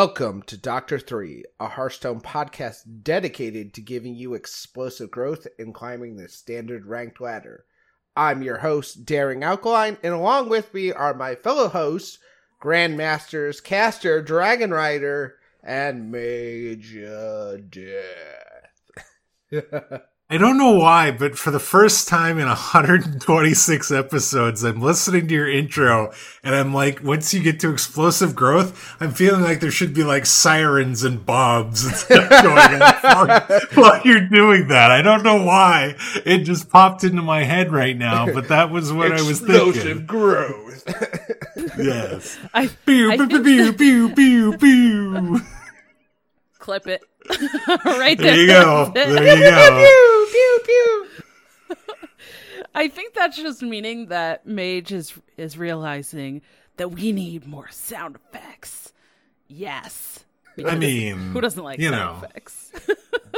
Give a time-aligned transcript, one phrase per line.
[0.00, 6.16] Welcome to Doctor 3, a Hearthstone podcast dedicated to giving you explosive growth and climbing
[6.16, 7.64] the standard ranked ladder.
[8.14, 12.20] I'm your host, Daring Alkaline, and along with me are my fellow hosts,
[12.62, 18.92] Grandmasters, Caster, Dragon Rider, and Major Death.
[20.30, 25.34] I don't know why, but for the first time in 126 episodes, I'm listening to
[25.34, 26.12] your intro
[26.44, 30.04] and I'm like, once you get to explosive growth, I'm feeling like there should be
[30.04, 33.28] like sirens and bombs and stuff going on
[33.74, 34.90] while you're doing that.
[34.90, 35.94] I don't know why.
[36.26, 39.68] It just popped into my head right now, but that was what I was thinking.
[39.70, 40.84] Explosive growth.
[41.78, 42.36] Yes.
[42.52, 45.40] I, Pew, I pew, think- pew, pew, pew, pew.
[46.68, 47.00] Clip it
[47.86, 48.36] right There there.
[48.40, 48.92] you go.
[48.94, 49.10] That's.
[49.10, 50.26] There you go.
[50.30, 51.76] pew, pew.
[52.74, 56.42] I think that's just meaning that Mage is is realizing
[56.76, 58.92] that we need more sound effects.
[59.48, 60.24] Yes.
[60.62, 62.28] I mean, Who doesn't like you sound know.
[62.28, 62.72] effects?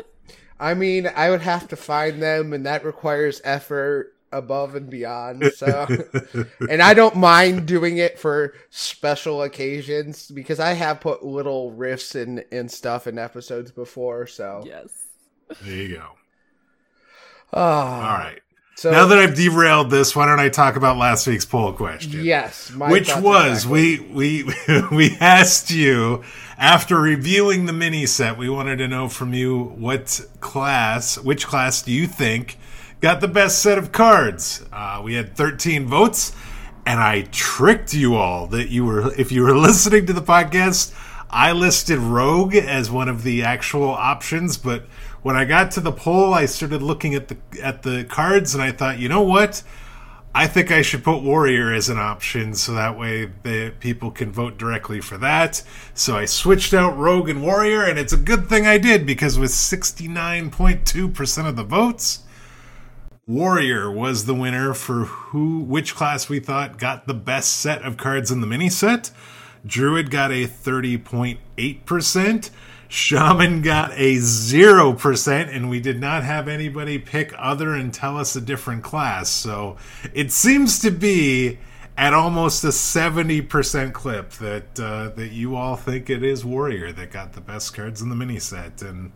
[0.60, 5.44] I mean, I would have to find them, and that requires effort above and beyond.
[5.54, 5.86] So,
[6.70, 12.20] and I don't mind doing it for special occasions because I have put little riffs
[12.20, 14.26] and and stuff in episodes before.
[14.26, 14.88] So, yes.
[15.62, 16.06] There you go.
[17.52, 18.40] oh, All right.
[18.76, 22.24] So now that I've derailed this, why don't I talk about last week's poll question?
[22.24, 24.00] yes, my Which was exactly.
[24.08, 26.22] we we we asked you
[26.60, 31.82] after reviewing the mini set, we wanted to know from you what class, which class
[31.82, 32.58] do you think
[33.00, 34.64] got the best set of cards?
[34.72, 36.34] Uh, we had 13 votes,
[36.86, 40.94] and I tricked you all that you were if you were listening to the podcast,
[41.30, 44.84] I listed Rogue as one of the actual options, but
[45.22, 48.62] when I got to the poll, I started looking at the at the cards, and
[48.62, 49.62] I thought, you know what?
[50.32, 54.30] I think I should put Warrior as an option so that way the people can
[54.30, 55.60] vote directly for that.
[55.92, 59.40] So I switched out Rogue and Warrior, and it's a good thing I did because
[59.40, 62.20] with 69.2% of the votes,
[63.30, 67.96] Warrior was the winner for who which class we thought got the best set of
[67.96, 69.12] cards in the mini set.
[69.64, 72.50] Druid got a 30.8%.
[72.88, 78.34] Shaman got a 0%, and we did not have anybody pick other and tell us
[78.34, 79.28] a different class.
[79.28, 79.76] So
[80.12, 81.58] it seems to be
[81.96, 87.12] at almost a 70% clip that uh, that you all think it is Warrior that
[87.12, 88.82] got the best cards in the mini set.
[88.82, 89.12] And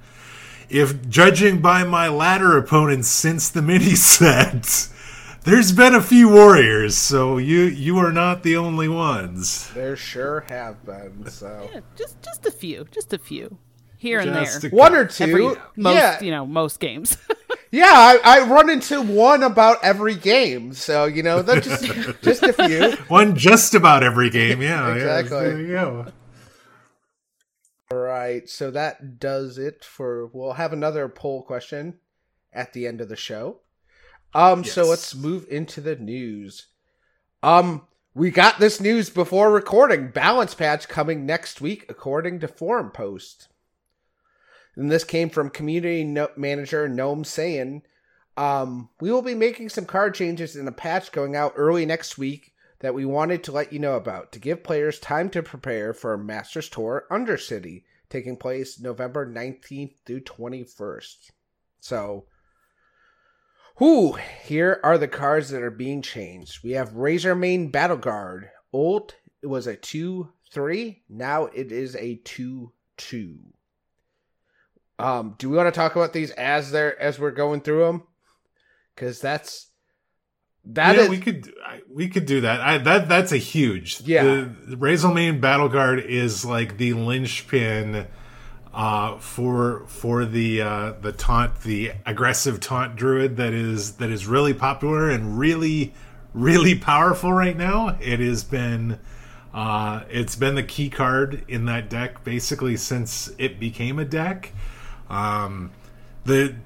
[0.68, 4.88] if judging by my ladder opponents since the mini set,
[5.44, 9.70] there's been a few Warriors, so you you are not the only ones.
[9.74, 11.28] there sure have been.
[11.30, 13.58] So Yeah, just just a few, just a few
[13.98, 14.70] here and Just there.
[14.70, 15.42] a one or two, Every,
[15.76, 17.16] most, yeah, you know, most games.
[17.70, 17.84] yeah.
[17.90, 20.74] I, I run into one about every game.
[20.74, 21.84] So you know, that just
[22.22, 22.92] just a few.
[23.08, 24.88] One just about every game, yeah.
[24.88, 25.38] yeah, Exactly.
[25.48, 26.06] there you go.
[27.94, 30.26] All right, so that does it for.
[30.26, 32.00] We'll have another poll question
[32.52, 33.60] at the end of the show.
[34.34, 36.66] Um, so let's move into the news.
[37.40, 40.08] Um, we got this news before recording.
[40.08, 43.46] Balance patch coming next week, according to Forum Post.
[44.74, 47.82] And this came from community no- manager Gnome saying,
[48.36, 52.18] um, "We will be making some card changes in a patch going out early next
[52.18, 52.53] week
[52.84, 56.18] that we wanted to let you know about to give players time to prepare for
[56.18, 61.30] Masters Tour Undercity taking place November 19th through 21st.
[61.80, 62.26] So,
[63.78, 66.62] whew, here are the cards that are being changed.
[66.62, 68.50] We have Razormane Battle Guard.
[68.70, 71.04] Old, it was a 2 3.
[71.08, 73.38] Now it is a 2 2.
[74.98, 78.02] Um, do we want to talk about these as they're as we're going through them?
[78.94, 79.70] Because that's
[80.66, 82.60] that yeah, is- we could I- we could do that.
[82.60, 84.00] I, that that's a huge.
[84.02, 84.24] Yeah.
[84.24, 88.06] the, the Razormane Battle Guard is like the linchpin
[88.72, 94.26] uh, for for the uh, the taunt, the aggressive taunt druid that is that is
[94.26, 95.94] really popular and really
[96.32, 97.96] really powerful right now.
[98.00, 98.98] It has been.
[99.52, 104.52] Uh, it's been the key card in that deck basically since it became a deck.
[105.08, 105.70] Um,
[106.24, 106.56] the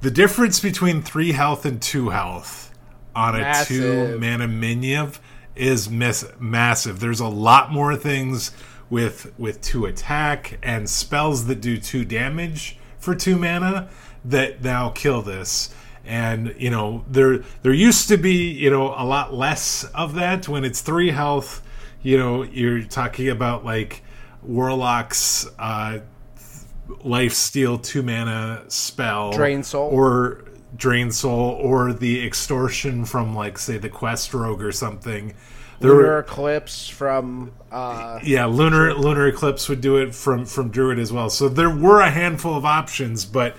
[0.00, 2.73] the difference between three health and two health
[3.16, 5.12] on a two mana minion
[5.54, 7.00] is miss- massive.
[7.00, 8.50] There's a lot more things
[8.90, 13.88] with with two attack and spells that do two damage for two mana
[14.24, 15.72] that now kill this.
[16.04, 20.48] And you know there there used to be you know a lot less of that
[20.48, 21.62] when it's three health.
[22.02, 24.02] You know you're talking about like
[24.42, 25.46] warlocks.
[25.58, 26.00] Uh,
[27.02, 29.88] life steal two mana spell Drain Soul.
[29.90, 30.44] or
[30.76, 35.34] drain soul or the extortion from like say the quest rogue or something
[35.80, 40.70] There lunar were- eclipse from uh, Yeah, lunar lunar eclipse would do it from from
[40.70, 41.30] Druid as well.
[41.30, 43.56] So there were a handful of options, but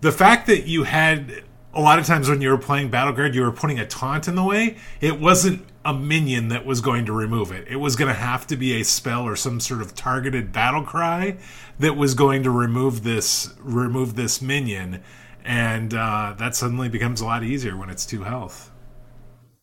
[0.00, 1.42] the fact that you had
[1.74, 4.34] a lot of times when you were playing Battleguard, you were putting a taunt in
[4.34, 4.76] the way.
[5.00, 7.68] It wasn't a minion that was going to remove it.
[7.68, 10.82] It was going to have to be a spell or some sort of targeted battle
[10.82, 11.36] cry
[11.78, 15.02] that was going to remove this remove this minion,
[15.46, 18.70] and uh, that suddenly becomes a lot easier when it's two health.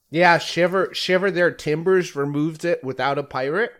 [0.09, 3.73] yeah shiver shiver their timbers removes it without a pirate,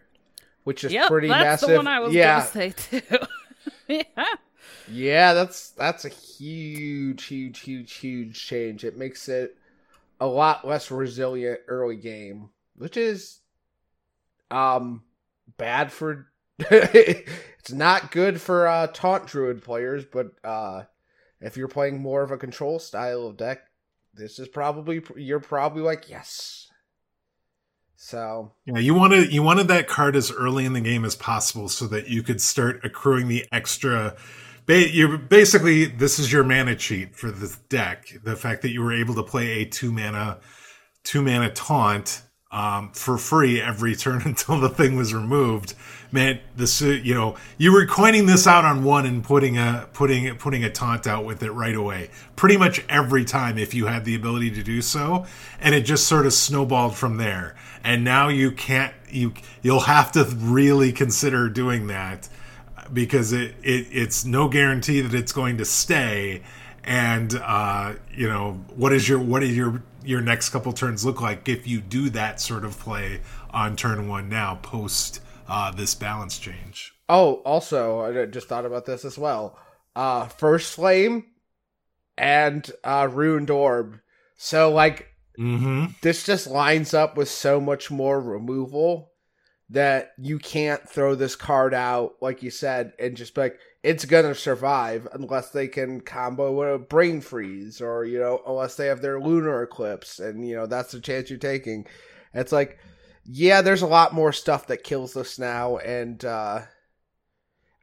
[0.63, 1.69] which is Yep, pretty that's massive.
[1.69, 3.01] the one I was yeah, gonna say too.
[3.87, 4.25] yeah.
[4.85, 8.83] Yeah, that's that's a huge, huge, huge, huge change.
[8.83, 9.57] It makes it
[10.19, 13.41] a lot less resilient early game, which is
[14.51, 15.03] um
[15.57, 16.27] bad for
[16.59, 20.83] it's not good for uh taunt druid players, but uh
[21.43, 23.67] if you're playing more of a control style of deck,
[24.13, 26.67] this is probably you're probably like, yes.
[27.97, 31.69] So Yeah, you wanted you wanted that card as early in the game as possible
[31.69, 34.15] so that you could start accruing the extra.
[34.67, 38.07] You're basically this is your mana cheat for the deck.
[38.23, 40.39] The fact that you were able to play a two mana
[41.03, 42.21] two mana taunt
[42.53, 45.73] um, for free every turn until the thing was removed
[46.55, 46.81] this.
[46.81, 50.63] uh, You know, you were coining this out on one and putting a putting putting
[50.63, 52.09] a taunt out with it right away.
[52.35, 55.25] Pretty much every time if you had the ability to do so,
[55.59, 57.55] and it just sort of snowballed from there.
[57.83, 58.93] And now you can't.
[59.09, 62.29] You you'll have to really consider doing that
[62.91, 66.43] because it, it it's no guarantee that it's going to stay
[66.83, 71.21] and uh you know what is your what is your your next couple turns look
[71.21, 73.21] like if you do that sort of play
[73.51, 78.85] on turn one now post uh this balance change Oh, also, I just thought about
[78.85, 79.57] this as well.
[79.95, 81.25] Uh, First Flame
[82.17, 83.99] and uh, Runed Orb.
[84.35, 89.11] So, like, mm-hmm this just lines up with so much more removal
[89.69, 94.05] that you can't throw this card out, like you said, and just be like, it's
[94.05, 99.01] gonna survive unless they can combo a Brain Freeze or, you know, unless they have
[99.01, 101.85] their Lunar Eclipse, and, you know, that's the chance you're taking.
[102.33, 102.79] It's like,
[103.25, 106.61] yeah, there's a lot more stuff that kills us now, and, uh,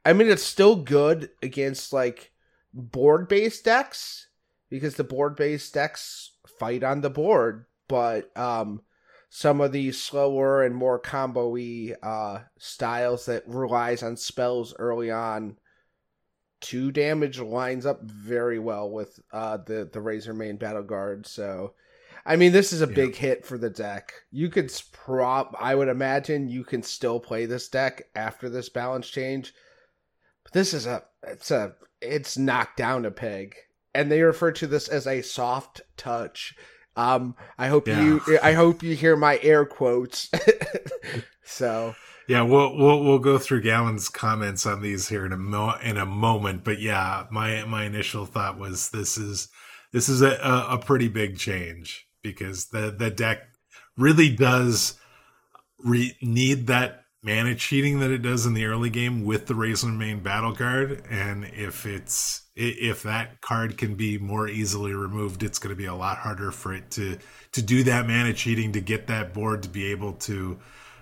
[0.03, 2.31] I mean, it's still good against like
[2.73, 4.27] board based decks
[4.69, 8.81] because the board based decks fight on the board, but um,
[9.29, 15.11] some of these slower and more combo y uh, styles that relies on spells early
[15.11, 15.57] on,
[16.61, 21.25] two damage lines up very well with uh, the the Razormane Battle Guard.
[21.27, 21.73] So,
[22.25, 22.93] I mean, this is a Yeah.
[22.95, 24.13] big hit for the deck.
[24.31, 25.55] You could prop.
[25.59, 29.53] I would imagine you can still play this deck after this balance change.
[30.43, 33.55] But this is a it's a it's knocked down a peg,
[33.93, 36.55] and they refer to this as a soft touch.
[36.95, 40.29] Um, I hope you I hope you hear my air quotes.
[41.43, 41.95] so
[42.31, 45.97] yeah we'll we'll we'll go through Gallon's comments on these here in a mo- in
[45.97, 49.49] a moment but yeah my my initial thought was this is
[49.91, 53.39] this is a a, a pretty big change because the the deck
[53.97, 54.97] really does
[55.83, 60.23] re- need that mana cheating that it does in the early game with the Razormane
[60.23, 65.75] battle card and if it's if that card can be more easily removed it's going
[65.75, 67.17] to be a lot harder for it to
[67.51, 70.57] to do that mana cheating to get that board to be able to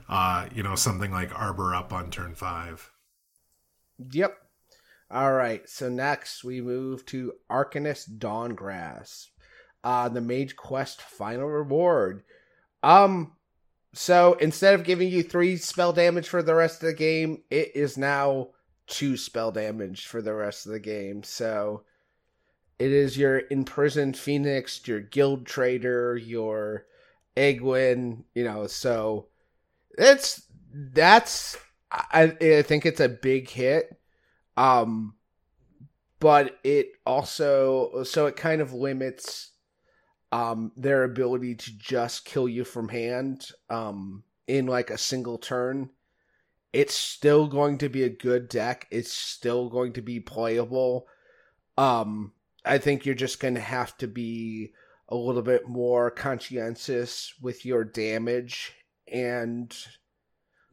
[0.10, 2.92] uh you know something like arbor up on turn 5
[4.12, 4.38] Yep.
[5.12, 5.68] All right.
[5.68, 9.28] So next we move to Arcanist Dawngrasp,
[9.84, 12.24] uh, the Mage Quest final reward.
[12.84, 13.34] Um,
[13.94, 17.76] so instead of giving you three spell damage for the rest of the game, it
[17.76, 18.50] is now
[18.88, 21.24] two spell damage for the rest of the game.
[21.24, 21.84] So
[22.78, 26.86] it is your imprisoned phoenix, your guild trader, your
[27.36, 28.24] Aegwynn.
[28.36, 29.28] You know, so
[29.98, 30.44] it's
[30.74, 31.58] that's
[31.92, 34.00] I, I think it's a big hit.
[34.58, 35.16] Um
[36.20, 39.52] but it also so it kind of limits
[40.32, 45.90] um their ability to just kill you from hand um in like a single turn.
[46.72, 48.88] It's still going to be a good deck.
[48.92, 51.08] It's still going to be playable.
[51.78, 52.34] Um
[52.66, 54.74] i think you're just going to have to be
[55.08, 58.74] a little bit more conscientious with your damage
[59.12, 59.76] and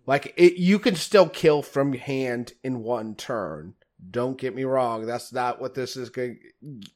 [0.06, 3.74] like it you can still kill from hand in one turn.
[4.10, 6.38] Don't get me wrong that's not what this is going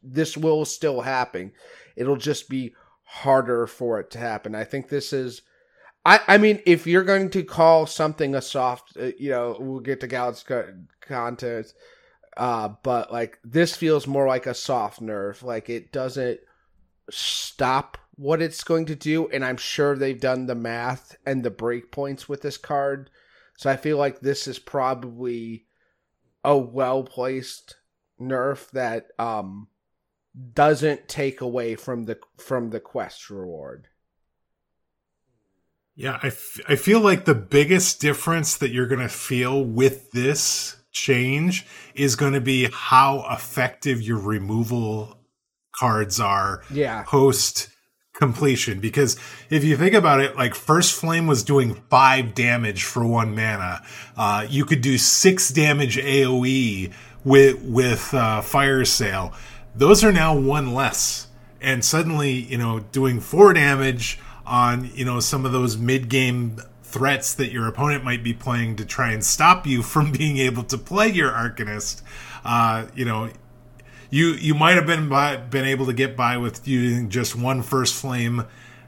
[0.02, 1.52] this will still happen.
[1.96, 4.54] It'll just be harder for it to happen.
[4.54, 5.42] I think this is
[6.04, 9.80] i i mean if you're going to call something a soft uh, you know we'll
[9.80, 11.74] get to Gal's co- content
[12.38, 15.42] uh but like this feels more like a soft nerve.
[15.42, 16.40] Like it doesn't
[17.10, 21.50] stop what it's going to do, and I'm sure they've done the math and the
[21.50, 23.08] breakpoints with this card.
[23.56, 25.64] So I feel like this is probably
[26.44, 27.76] a well placed
[28.20, 29.68] nerf that um
[30.52, 33.88] doesn't take away from the from the quest reward.
[35.94, 40.12] Yeah, I, f- I feel like the biggest difference that you're going to feel with
[40.12, 45.18] this change is going to be how effective your removal
[45.72, 47.02] cards are yeah.
[47.02, 47.70] post
[48.20, 48.78] completion.
[48.78, 49.16] Because
[49.48, 53.82] if you think about it, like First Flame was doing five damage for one mana.
[54.16, 56.92] Uh, you could do six damage AoE
[57.24, 59.32] with, with uh, Fire Sale.
[59.74, 61.26] Those are now one less.
[61.60, 66.60] And suddenly, you know, doing four damage on you know some of those mid game
[66.82, 70.62] threats that your opponent might be playing to try and stop you from being able
[70.64, 72.02] to play your Arcanist.
[72.44, 73.30] Uh, you know,
[74.10, 77.62] you you might have been by, been able to get by with using just one
[77.62, 78.44] first flame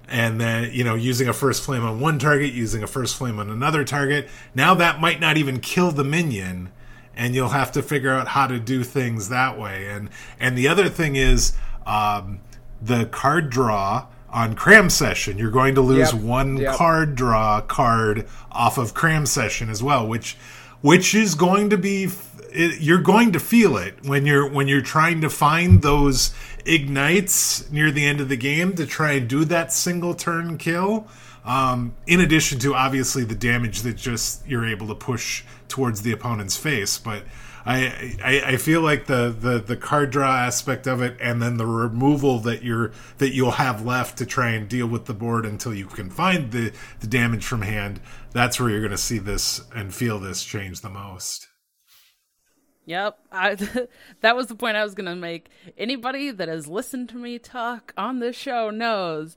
[0.09, 3.39] and then you know using a first flame on one target using a first flame
[3.39, 4.29] on another target.
[4.55, 6.71] Now that might not even kill the minion
[7.17, 9.89] and you'll have to figure out how to do things that way.
[9.89, 10.11] And
[10.41, 11.53] and the other thing is
[11.87, 12.41] um,
[12.81, 15.39] the card draw on cram session.
[15.39, 16.75] You're going to lose Yep, one yep.
[16.75, 20.37] card draw card off of cram session as well which
[20.81, 22.07] which is going to be
[22.53, 27.71] it, you're going to feel it when you're when you're trying to find those ignites
[27.71, 31.07] near the end of the game to try and do that single turn kill
[31.45, 36.13] um, in addition to obviously the damage that just you're able to push towards the
[36.13, 37.25] opponent's face but
[37.65, 41.59] I, I I feel like the, the the card draw aspect of it, and then
[41.59, 45.47] the removal that you're that you'll have left to try and deal with the board
[45.47, 48.01] until you can find the the damage from hand.
[48.33, 51.52] That's where you're going to see this and feel this change the most.
[52.85, 53.55] Yep, I,
[54.21, 55.49] that was the point I was gonna make.
[55.79, 59.37] Anybody that has listened to me talk on this show knows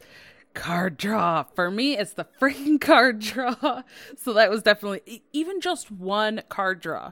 [0.55, 1.43] card draw.
[1.43, 3.83] For me, it's the freaking card draw.
[4.17, 7.11] So that was definitely even just one card draw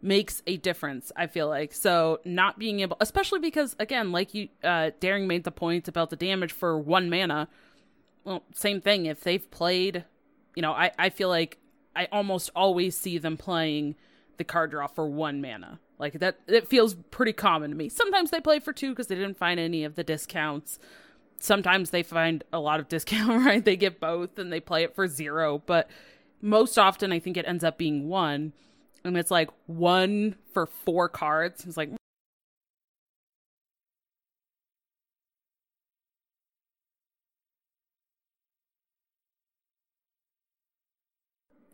[0.00, 1.12] makes a difference.
[1.16, 5.44] I feel like so not being able, especially because again, like you, uh, Daring made
[5.44, 7.48] the point about the damage for one mana.
[8.24, 9.06] Well, same thing.
[9.06, 10.04] If they've played,
[10.56, 11.58] you know, I I feel like
[11.94, 13.96] I almost always see them playing
[14.38, 15.80] the card draw for one mana.
[15.98, 17.88] Like that, it feels pretty common to me.
[17.88, 20.78] Sometimes they play for two because they didn't find any of the discounts.
[21.40, 23.64] Sometimes they find a lot of discount, right?
[23.64, 25.62] They get both and they play it for zero.
[25.66, 25.90] But
[26.40, 28.52] most often, I think it ends up being one.
[29.04, 31.64] And it's like one for four cards.
[31.64, 31.90] It's like,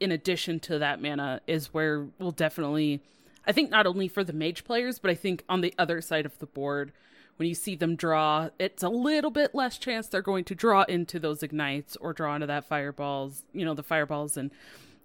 [0.04, 3.00] in addition to that mana is where we'll definitely
[3.46, 6.24] I think not only for the mage players, but I think on the other side
[6.24, 6.92] of the board,
[7.36, 10.84] when you see them draw, it's a little bit less chance they're going to draw
[10.84, 14.50] into those ignites or draw into that fireballs, you know, the fireballs and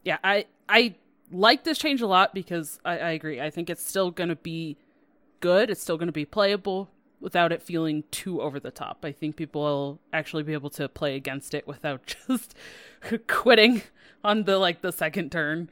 [0.04, 0.96] yeah, I I
[1.32, 3.42] like this change a lot because I, I agree.
[3.42, 4.78] I think it's still gonna be
[5.40, 5.70] good.
[5.70, 9.04] It's still gonna be playable without it feeling too over the top.
[9.04, 12.56] I think people will actually be able to play against it without just
[13.28, 13.82] quitting
[14.24, 15.70] on the like the second turn.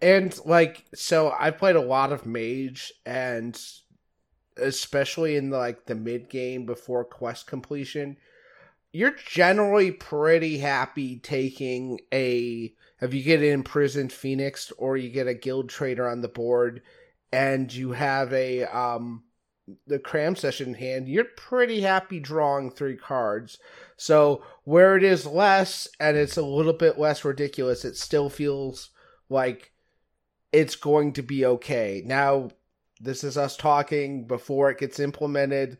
[0.00, 3.60] And like so I played a lot of mage and
[4.56, 8.16] especially in the, like the mid game before quest completion,
[8.92, 15.28] you're generally pretty happy taking a if you get an imprisoned phoenix or you get
[15.28, 16.82] a guild trader on the board
[17.32, 19.22] and you have a um
[19.86, 23.58] the cram session hand, you're pretty happy drawing three cards.
[23.96, 28.90] So where it is less and it's a little bit less ridiculous, it still feels
[29.28, 29.72] like
[30.52, 32.02] it's going to be okay.
[32.04, 32.50] Now,
[33.00, 35.78] this is us talking before it gets implemented.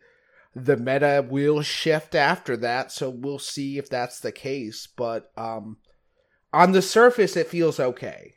[0.55, 4.87] The meta will shift after that, so we'll see if that's the case.
[4.87, 5.79] But um,
[6.53, 8.35] on the surface, it feels okay.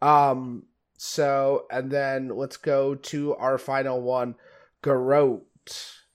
[0.00, 0.64] Um,
[1.04, 4.36] so, and then let's go to our final one,
[4.84, 5.42] Garrote.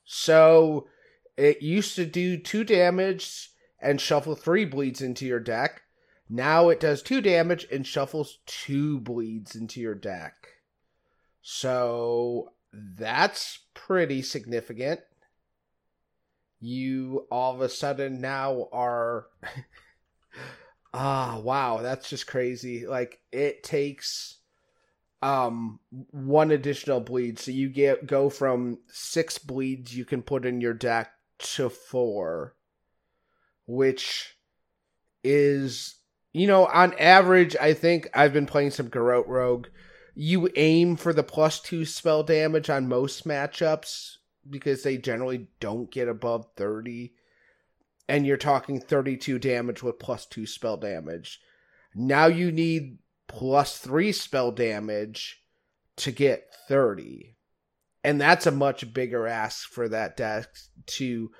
[0.05, 0.87] So,
[1.35, 3.49] it used to do two damage
[3.81, 5.81] and shuffle three bleeds into your deck.
[6.29, 10.35] Now it does two damage and shuffles two bleeds into your deck.
[11.41, 15.01] So that's pretty significant.
[16.61, 19.27] You all of a sudden now are.
[20.93, 22.87] ah, wow, that's just crazy.
[22.87, 24.37] Like it takes
[25.21, 25.79] um
[26.11, 30.73] one additional bleed so you get go from six bleeds you can put in your
[30.73, 32.55] deck to four
[33.65, 34.37] which
[35.23, 35.97] is
[36.37, 39.67] you know, on average, I think I've been playing some Garrote Rogue.
[40.13, 45.89] You aim for the plus two spell damage on most matchups because they generally don't
[45.89, 47.13] get above 30.
[48.07, 51.41] and you're talking 32 damage with plus 2 spell damage.
[51.95, 55.43] Now you need plus 3 spell damage
[55.97, 57.35] to get 30.
[58.03, 60.47] And that's a much bigger ask for that deck
[60.85, 61.31] to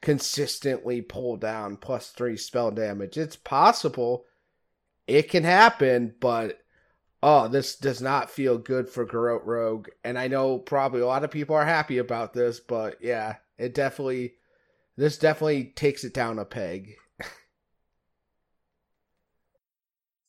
[0.00, 3.16] consistently pull down plus 3 spell damage.
[3.16, 4.24] It's possible.
[5.06, 6.60] It can happen, but
[7.22, 9.88] oh, this does not feel good for Garrote Rogue.
[10.04, 13.74] And I know probably a lot of people are happy about this, but yeah, it
[13.74, 14.34] definitely
[14.96, 16.96] this definitely takes it down a peg.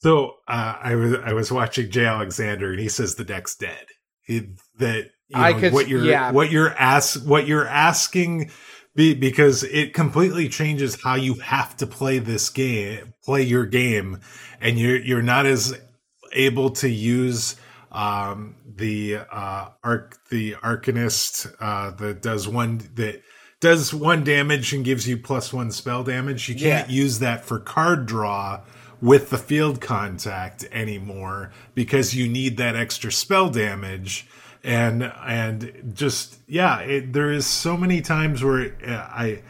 [0.07, 3.87] So uh, I was I was watching Jay Alexander, and he says the deck's dead.
[4.21, 6.31] He, that you know, I could, what you're yeah.
[6.31, 8.51] what you're ask what you're asking
[8.95, 14.21] be, because it completely changes how you have to play this game, play your game,
[14.61, 15.77] and you're you're not as
[16.31, 17.57] able to use
[17.91, 23.21] um, the uh, arc the arcanist uh, that does one that
[23.59, 26.47] does one damage and gives you plus one spell damage.
[26.47, 26.95] You can't yeah.
[26.95, 28.61] use that for card draw
[29.01, 34.27] with the field contact anymore because you need that extra spell damage.
[34.63, 39.41] And and just yeah it, there is so many times where uh, i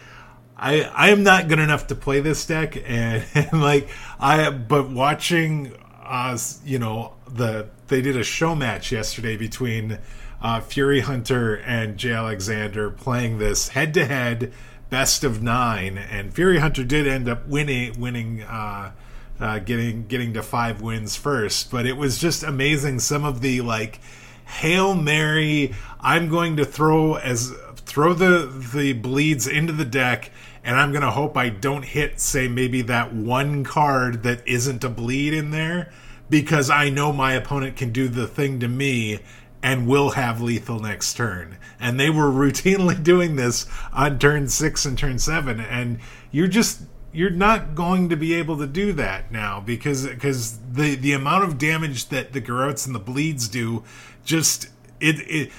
[0.57, 2.77] i i am not good enough to play this deck.
[2.85, 3.89] And, and like
[4.19, 5.73] i but watching
[6.03, 9.97] us you know the they did a show match yesterday between
[10.41, 14.53] uh, Fury Hunter and Jay Alexander playing this head to head,
[14.89, 18.91] best of nine, and Fury Hunter did end up winning, winning, uh,
[19.39, 21.71] uh, getting getting to five wins first.
[21.71, 22.99] But it was just amazing.
[22.99, 23.99] Some of the like
[24.45, 25.73] hail mary.
[25.99, 30.31] I'm going to throw as throw the the bleeds into the deck
[30.67, 34.83] and I'm going to hope I don't hit say maybe that one card that isn't
[34.83, 35.93] a bleed in there
[36.29, 39.19] because I know my opponent can do the thing to me
[39.63, 41.57] and will have lethal next turn.
[41.79, 45.61] And they were routinely doing this on turn six and turn seven.
[45.61, 45.99] And
[46.31, 50.95] you're just you're not going to be able to do that now because because the
[50.95, 53.83] the amount of damage that the garrotes and the bleeds do
[54.23, 55.51] just it it,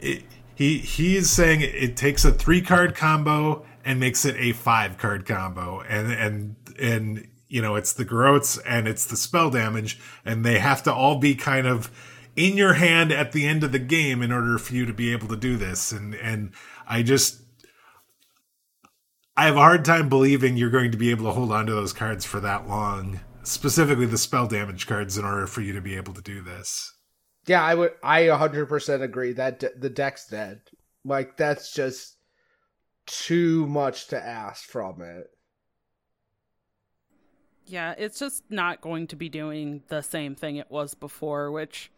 [0.00, 0.22] it
[0.54, 5.26] he he's saying it takes a three card combo and makes it a five card
[5.26, 10.44] combo and and and you know it's the garrotes and it's the spell damage and
[10.44, 11.90] they have to all be kind of
[12.36, 15.12] in your hand at the end of the game in order for you to be
[15.12, 15.92] able to do this.
[15.92, 16.52] And and
[16.86, 17.41] I just
[19.36, 21.74] I have a hard time believing you're going to be able to hold on to
[21.74, 25.80] those cards for that long, specifically the spell damage cards, in order for you to
[25.80, 26.92] be able to do this.
[27.46, 27.92] Yeah, I would.
[28.02, 30.60] I 100% agree that de- the deck's dead.
[31.04, 32.16] Like that's just
[33.06, 35.28] too much to ask from it.
[37.66, 41.90] Yeah, it's just not going to be doing the same thing it was before, which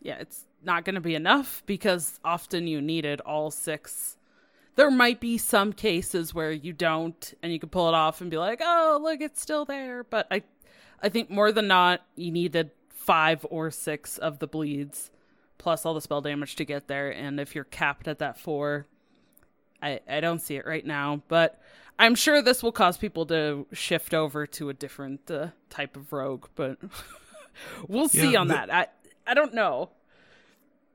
[0.00, 4.16] yeah, it's not going to be enough because often you needed all six.
[4.74, 8.30] There might be some cases where you don't and you can pull it off and
[8.30, 10.42] be like, "Oh, look, it's still there." But I
[11.02, 15.10] I think more than not you needed 5 or 6 of the bleeds
[15.58, 18.86] plus all the spell damage to get there and if you're capped at that 4,
[19.82, 21.60] I I don't see it right now, but
[21.98, 26.12] I'm sure this will cause people to shift over to a different uh, type of
[26.12, 26.78] rogue, but
[27.88, 28.72] we'll see yeah, on the- that.
[28.72, 28.86] I
[29.26, 29.90] I don't know.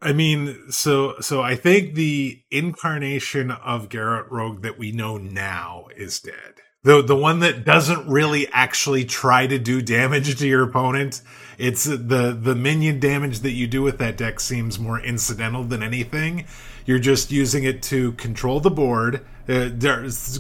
[0.02, 5.88] I mean, so so I think the incarnation of Garrote Rogue that we know now
[5.96, 6.62] is dead.
[6.84, 11.22] The the one that doesn't really actually try to do damage to your opponent.
[11.58, 15.82] It's the the minion damage that you do with that deck seems more incidental than
[15.82, 16.46] anything.
[16.86, 19.72] You're just using it to control the board, uh,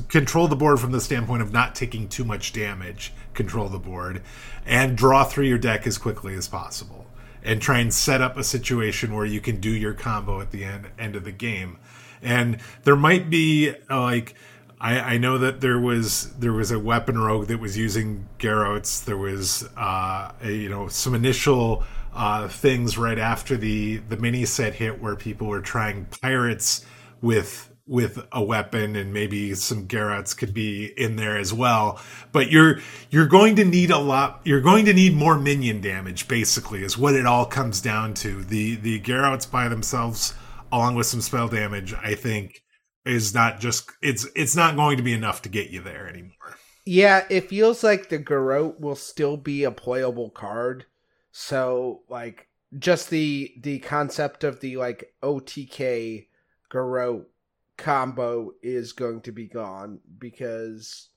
[0.07, 4.21] control the board from the standpoint of not taking too much damage, control the board,
[4.65, 7.06] and draw through your deck as quickly as possible
[7.43, 10.63] and try and set up a situation where you can do your combo at the
[10.63, 11.77] end end of the game.
[12.21, 14.35] And there might be uh, like
[14.79, 19.03] I, I know that there was there was a weapon rogue that was using garrotes.
[19.03, 24.45] There was uh, a, you know some initial uh, things right after the the mini
[24.45, 26.85] set hit where people were trying pirates
[27.21, 31.99] with with a weapon and maybe some garrotes could be in there as well.
[32.31, 36.27] But you're you're going to need a lot you're going to need more minion damage
[36.27, 38.43] basically is what it all comes down to.
[38.43, 40.33] The the garrotes by themselves
[40.71, 42.61] along with some spell damage i think
[43.05, 46.57] is not just it's it's not going to be enough to get you there anymore.
[46.85, 50.85] Yeah it feels like the garrote will still be a playable card.
[51.31, 52.47] So like
[52.77, 56.27] just the the concept of the like otk
[56.69, 57.29] garrote
[57.77, 61.09] combo is going to be gone because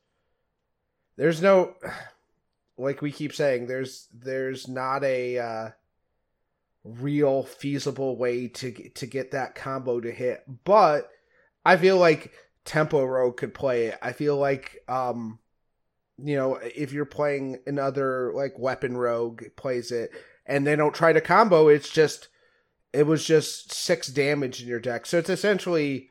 [1.17, 1.75] there's no
[2.79, 5.71] like we keep saying there's there's not a uh,
[6.85, 11.11] real feasible way to to get that combo to hit but
[11.65, 12.33] i feel like
[12.65, 13.99] tempo rogue could play it.
[14.03, 15.39] I feel like um
[16.23, 20.11] you know, if you're playing another like weapon rogue plays it
[20.45, 22.29] and they don't try to combo, it's just
[22.93, 25.07] it was just six damage in your deck.
[25.07, 26.11] So it's essentially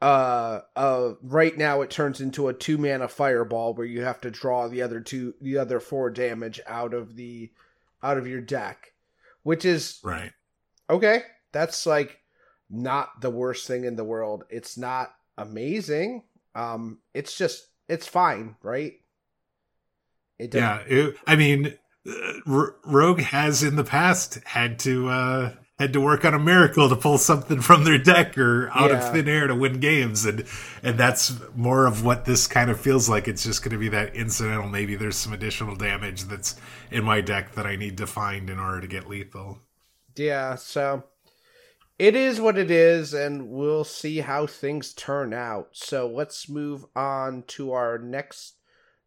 [0.00, 4.30] uh uh right now it turns into a two mana fireball where you have to
[4.30, 7.50] draw the other two the other four damage out of the
[8.02, 8.94] out of your deck.
[9.42, 10.32] Which is Right.
[10.88, 11.22] okay.
[11.52, 12.20] That's like
[12.70, 14.44] not the worst thing in the world.
[14.48, 16.22] It's not amazing.
[16.54, 18.94] Um it's just it's fine, right?
[20.38, 20.82] It Yeah.
[20.86, 21.74] It, I mean,
[22.08, 26.88] uh, Rogue has in the past had to uh had to work on a miracle
[26.88, 28.98] to pull something from their deck or out Yeah.
[29.08, 30.44] of thin air to win games and
[30.82, 33.88] and that's more of what this kind of feels like it's just going to be
[33.88, 36.54] that incidental maybe there's some additional damage that's
[36.90, 39.58] in my deck that I need to find in order to get lethal.
[40.16, 41.04] Yeah, so
[41.98, 45.68] it is what it is, and we'll see how things turn out.
[45.72, 48.54] So let's move on to our next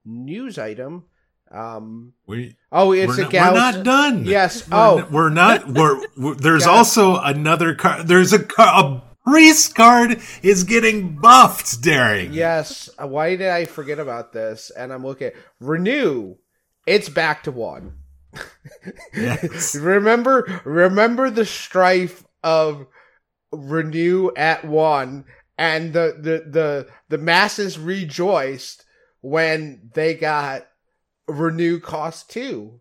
[0.05, 1.05] news item.
[1.53, 3.53] Um, We oh, it's we're, a not, gal.
[3.53, 4.25] we're not done.
[4.25, 4.67] Yes.
[4.67, 5.07] We're, Oh.
[5.11, 5.67] we're not.
[5.73, 8.07] We're, we're there's also another card.
[8.07, 8.83] There's a car.
[8.83, 11.81] A priest card is getting buffed.
[11.81, 12.33] Daring.
[12.33, 12.89] Yes.
[12.99, 14.71] Why did I forget about this?
[14.75, 15.31] And I'm looking.
[15.59, 16.35] Renew.
[16.85, 17.93] It's back to one.
[19.15, 19.75] Yes.
[19.79, 22.87] remember, remember the strife of
[23.51, 25.25] renew at one,
[25.57, 28.85] and the the the the masses rejoiced
[29.21, 30.67] when they got
[31.27, 32.79] renew cost two.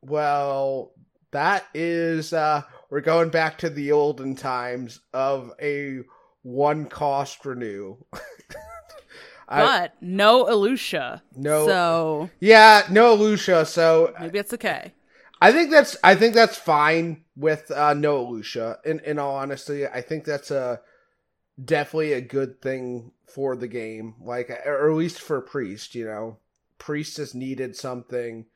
[0.00, 0.92] Well,
[1.30, 6.00] that is uh we're going back to the olden times of a
[6.42, 7.96] one cost renew.
[9.48, 11.22] I, But no Illucia.
[11.36, 11.66] No.
[11.66, 14.92] So yeah, no Lucia, so maybe it's okay.
[15.40, 18.78] I think that's I think that's fine with uh no Lucia.
[18.84, 20.80] In in all honesty, I think that's a
[21.62, 24.14] definitely a good thing for the game.
[24.20, 26.38] Like or at least for Priest, you know.
[26.82, 28.46] Priest has needed something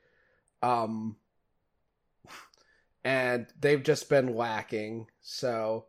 [0.60, 1.14] um
[3.04, 5.06] and they've just been lacking.
[5.20, 5.84] So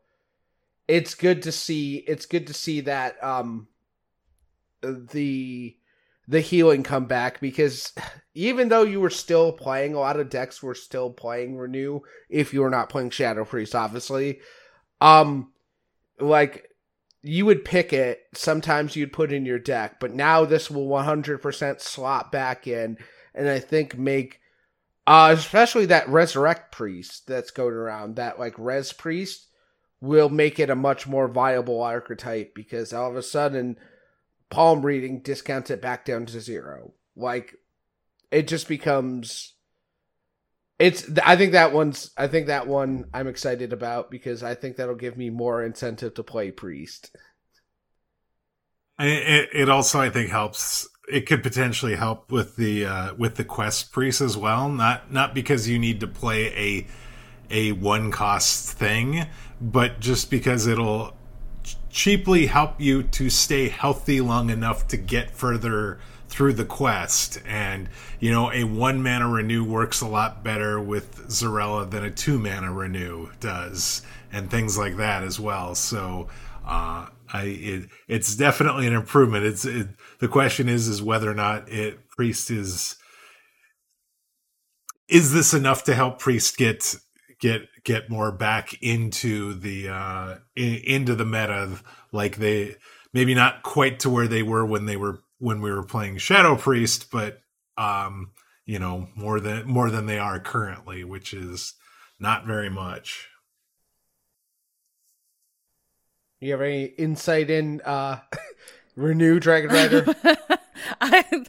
[0.88, 3.68] it's good to see it's good to see that um
[4.84, 5.76] the
[6.28, 7.92] the healing come back because
[8.36, 12.54] even though you were still playing a lot of decks were still playing renew if
[12.54, 14.40] you were not playing shadow priest obviously
[15.02, 15.52] um
[16.20, 16.70] like
[17.24, 21.82] you would pick it sometimes you'd put in your deck but now this will 100%
[21.82, 22.98] slot back in
[23.34, 24.40] and i think make
[25.06, 29.48] uh especially that resurrect priest that's going around that like res priest
[30.00, 33.78] will make it a much more viable archetype because all of a sudden
[34.50, 36.94] palm reading discounts it back down to zero.
[37.16, 37.56] Like
[38.32, 39.54] it just becomes
[40.80, 44.78] it's I think that one's I think that one I'm excited about because I think
[44.78, 47.12] that'll give me more incentive to play priest.
[49.00, 50.88] It, it also, I think, helps.
[51.12, 54.70] It could potentially help with the uh, with the quest priest as well.
[54.70, 56.88] Not not because you need to play a
[57.50, 59.28] a one cost thing,
[59.62, 61.14] but just because it'll
[61.90, 67.42] cheaply help you to stay healthy long enough to get further through the quest.
[67.46, 72.12] And you know, a one mana renew works a lot better with Xyrella than a
[72.12, 75.76] two mana renew does, and things like that as well.
[75.76, 76.28] So.
[76.66, 79.46] Uh, I it, it's definitely an improvement.
[79.46, 79.88] It's it,
[80.20, 82.98] the question is is whether or not it priest is
[85.08, 86.96] is this enough to help priest get
[87.40, 91.80] get get more back into the uh in, into the meta
[92.12, 92.76] like they
[93.14, 96.56] maybe not quite to where they were when they were when we were playing shadow
[96.56, 97.40] priest but
[97.78, 98.32] um
[98.66, 101.74] you know more than more than they are currently which is
[102.20, 103.28] not very much
[106.40, 108.20] You have any insight in uh
[108.96, 110.06] renew Dragon Rider?
[111.02, 111.46] I,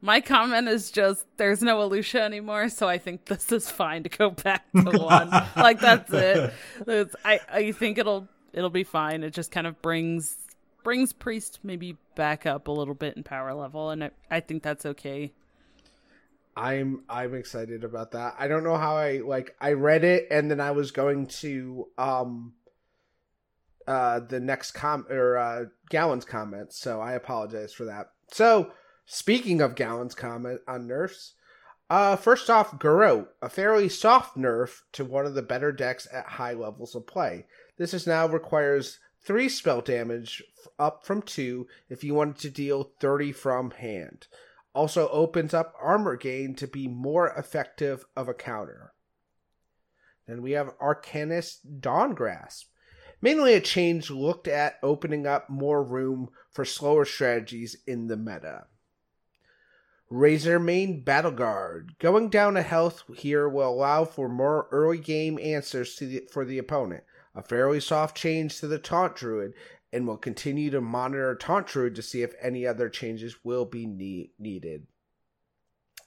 [0.00, 4.08] my comment is just there's no Illucia anymore, so I think this is fine to
[4.08, 5.30] go back to one.
[5.56, 6.52] like that's it.
[6.86, 9.22] It's, I I think it'll it'll be fine.
[9.22, 10.36] It just kind of brings
[10.82, 14.62] brings priest maybe back up a little bit in power level, and I, I think
[14.62, 15.32] that's okay.
[16.56, 18.34] I'm I'm excited about that.
[18.38, 21.88] I don't know how I like I read it and then I was going to
[21.96, 22.52] um
[23.86, 28.10] uh the next com or uh Gallon's comments, so I apologize for that.
[28.30, 28.72] So
[29.06, 31.34] speaking of Gallon's comment on nerfs,
[31.88, 36.26] uh first off, Garrote, a fairly soft nerf to one of the better decks at
[36.26, 37.46] high levels of play.
[37.78, 40.42] This is now requires three spell damage
[40.78, 44.26] up from two if you wanted to deal 30 from hand
[44.74, 48.92] also opens up armor gain to be more effective of a counter.
[50.26, 52.68] Then we have Arcanist Dawn Grasp.
[53.20, 58.66] Mainly a change looked at opening up more room for slower strategies in the meta.
[60.10, 61.94] Razormane Battle Guard.
[61.98, 66.58] Going down a health here will allow for more early game answers the, for the
[66.58, 67.04] opponent.
[67.34, 69.54] A fairly soft change to the Taunt Druid,
[69.92, 73.86] and will continue to monitor Taunt Druid to see if any other changes will be
[73.86, 74.86] need- needed.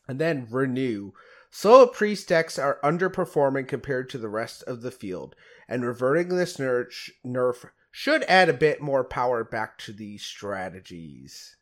[0.08, 1.14] And then Renew.
[1.50, 5.36] Solo Priest decks are underperforming compared to the rest of the field,
[5.68, 11.56] and reverting this nerf, nerf should add a bit more power back to these strategies.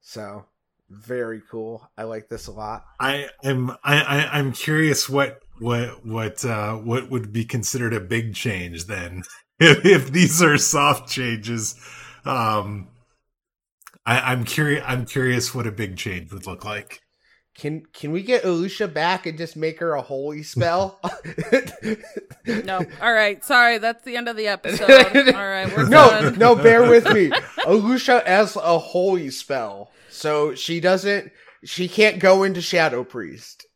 [0.00, 0.46] So,
[0.90, 1.88] very cool.
[1.96, 2.84] I like this a lot.
[3.00, 8.00] I am I, I I'm curious what what what uh what would be considered a
[8.00, 9.22] big change then
[9.58, 11.74] if, if these are soft changes.
[12.24, 12.88] Um
[14.06, 17.00] I, I'm curious I'm curious what a big change would look like.
[17.56, 21.00] Can can we get Illucia back and just make her a holy spell?
[22.46, 22.84] no.
[23.00, 23.44] All right.
[23.44, 24.90] Sorry, that's the end of the episode.
[24.90, 26.38] All right, we're no, done.
[26.38, 27.30] no, bear with me.
[27.64, 29.92] Illucia as a holy spell.
[30.14, 31.32] So she doesn't
[31.64, 33.66] she can't go into Shadow Priest.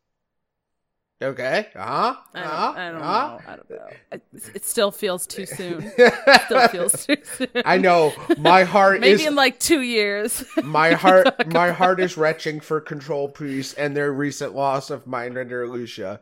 [1.21, 1.67] Okay.
[1.75, 2.15] Uh-huh.
[2.33, 2.75] I don't, uh-huh.
[2.77, 3.29] I don't uh-huh.
[3.29, 3.53] know.
[3.53, 3.89] I don't know.
[4.13, 4.23] It,
[4.55, 5.91] it still feels too soon.
[6.45, 7.49] still feels too soon.
[7.65, 8.13] I know.
[8.39, 10.45] My heart Maybe is in like two years.
[10.63, 15.69] my heart my heart is retching for Control Priest and their recent loss of Mindrender
[15.69, 16.21] Lucia.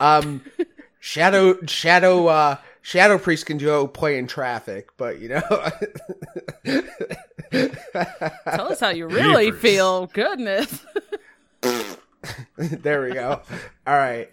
[0.00, 0.42] Um
[1.00, 5.70] Shadow Shadow uh Shadow Priest can go play in traffic, but you know
[7.92, 10.06] Tell us how you really feel.
[10.06, 10.84] Goodness.
[12.56, 13.40] there we go.
[13.86, 14.30] All right.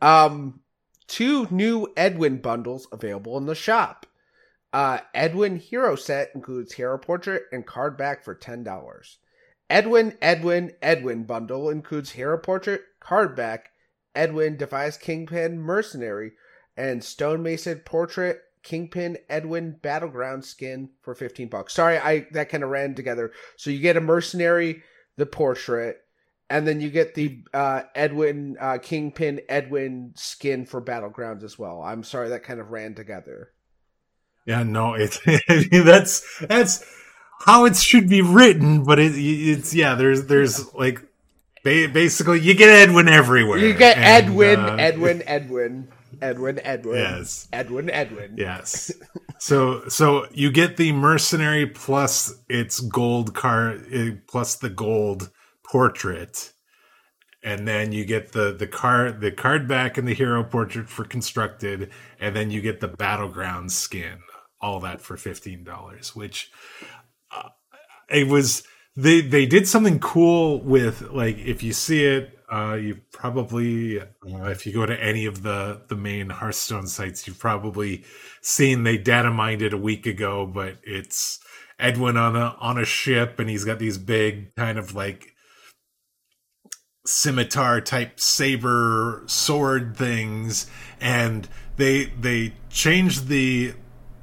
[0.00, 0.60] Um
[1.06, 4.06] two new Edwin bundles available in the shop.
[4.72, 9.16] Uh Edwin Hero Set includes hero portrait and card back for $10.
[9.68, 13.70] Edwin Edwin Edwin bundle includes hero portrait, card back,
[14.14, 16.32] Edwin Defies Kingpin Mercenary,
[16.76, 21.72] and Stonemason portrait Kingpin Edwin Battleground skin for 15 bucks.
[21.72, 23.32] Sorry, I that kind of ran together.
[23.56, 24.82] So you get a mercenary,
[25.16, 25.98] the portrait,
[26.50, 31.80] and then you get the uh, Edwin uh, Kingpin Edwin skin for Battlegrounds as well.
[31.80, 33.52] I'm sorry that kind of ran together.
[34.46, 36.84] Yeah, no, it's I mean, that's that's
[37.44, 39.94] how it should be written, but it, it's yeah.
[39.94, 41.00] There's there's like
[41.62, 43.58] ba- basically you get Edwin everywhere.
[43.58, 45.88] You get and, Edwin, uh, Edwin, Edwin,
[46.22, 47.48] Edwin, Edwin, Yes.
[47.52, 48.34] Edwin, Edwin.
[48.36, 48.92] Yes.
[49.38, 55.30] So so you get the mercenary plus its gold card eh, plus the gold
[55.62, 56.52] portrait.
[57.44, 61.04] And then you get the the card the card back and the hero portrait for
[61.04, 64.20] constructed, and then you get the battleground skin,
[64.58, 66.16] all that for fifteen dollars.
[66.16, 66.50] Which
[67.30, 67.50] uh,
[68.08, 68.62] it was
[68.96, 74.04] they they did something cool with like if you see it uh you probably uh,
[74.44, 78.04] if you go to any of the the main hearthstone sites you've probably
[78.40, 81.40] seen they data mined it a week ago but it's
[81.78, 85.32] edwin on a on a ship and he's got these big kind of like
[87.04, 90.68] scimitar type saber sword things
[91.00, 93.72] and they they changed the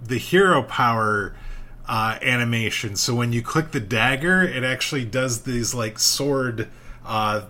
[0.01, 1.33] the hero power
[1.88, 2.95] uh, animation.
[2.95, 6.69] So when you click the dagger, it actually does these like sword
[7.05, 7.45] uh,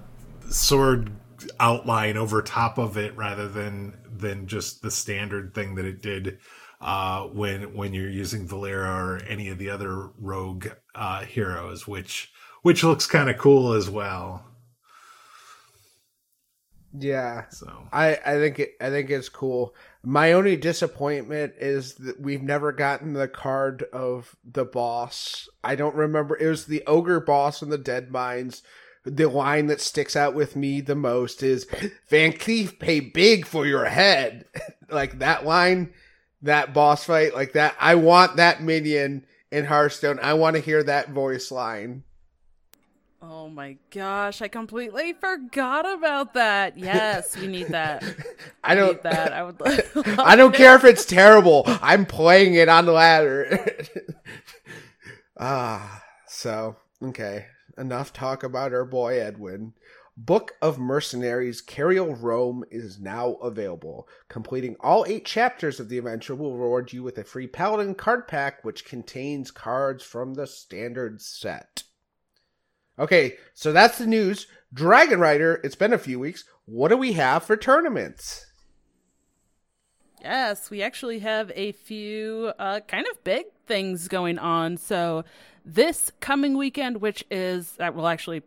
[0.54, 1.12] sword
[1.60, 6.40] outline over top of it rather than than just the standard thing that it did
[6.82, 12.32] uh, when when you're using Valeera or any of the other rogue uh, heroes, which
[12.62, 14.46] which looks kind of cool as well.
[16.96, 19.74] Yeah, So I I think it I think it's cool.
[20.04, 25.50] My only disappointment is that we've never gotten the card of the boss.
[25.64, 26.38] I don't remember.
[26.38, 28.62] It was the ogre boss in the Deadmines.
[29.06, 31.68] The line that sticks out with me the most is
[32.08, 34.46] Van Cleef pay big for your head.
[34.90, 35.94] like that line,
[36.42, 37.76] that boss fight, like that.
[37.80, 40.20] I want that minion in Hearthstone.
[40.22, 42.04] I want to hear that voice line.
[43.26, 46.78] Oh my gosh, I completely forgot about that.
[46.78, 48.04] Yes, we need that.
[48.64, 49.32] I don't need that.
[49.32, 49.80] I would love
[50.20, 51.64] I don't care if it's terrible.
[51.66, 53.66] I'm playing it on the ladder.
[55.40, 57.46] ah, so okay.
[57.78, 59.74] Enough talk about our boy Edwin.
[60.16, 64.08] Book of Mercenaries Cariel Roame is now available.
[64.30, 68.28] Completing all eight chapters of the adventure will reward you with a free Paladin card
[68.28, 71.84] pack, which contains cards from the standard set.
[73.00, 74.46] Okay, so that's the news.
[74.72, 76.44] Dragon Rider, it's been a few weeks.
[76.66, 78.46] What do we have for tournaments?
[80.22, 84.78] Yes, we actually have a few uh, kind of big things going on.
[84.78, 85.26] So
[85.66, 88.44] this coming weekend, which is that will actually,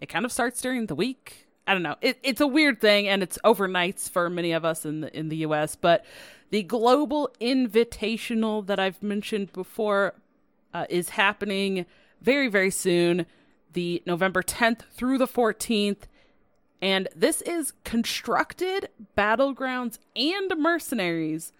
[0.00, 1.96] it kind of starts during the week I don't know.
[2.00, 5.28] It, it's a weird thing, and it's overnights for many of us in the in
[5.28, 5.76] the U.S.
[5.76, 6.02] But
[6.48, 10.14] the global invitational that I've mentioned before
[10.72, 11.84] uh, is happening
[12.22, 13.26] very very soon,
[13.74, 16.04] the November 10th through the 14th,
[16.80, 21.52] and this is constructed battlegrounds and mercenaries,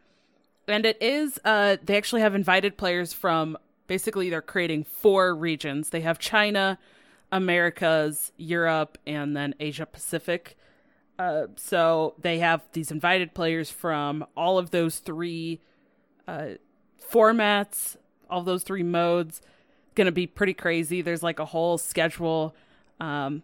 [0.67, 5.91] and it is uh they actually have invited players from basically they're creating four regions.
[5.91, 6.79] They have China.
[7.31, 10.57] Americas, Europe, and then Asia Pacific.
[11.19, 15.61] Uh, so they have these invited players from all of those three
[16.27, 16.51] uh,
[17.13, 17.97] formats,
[18.31, 19.43] all those three modes.
[19.95, 21.03] Going to be pretty crazy.
[21.03, 22.55] There's like a whole schedule.
[23.01, 23.43] Um,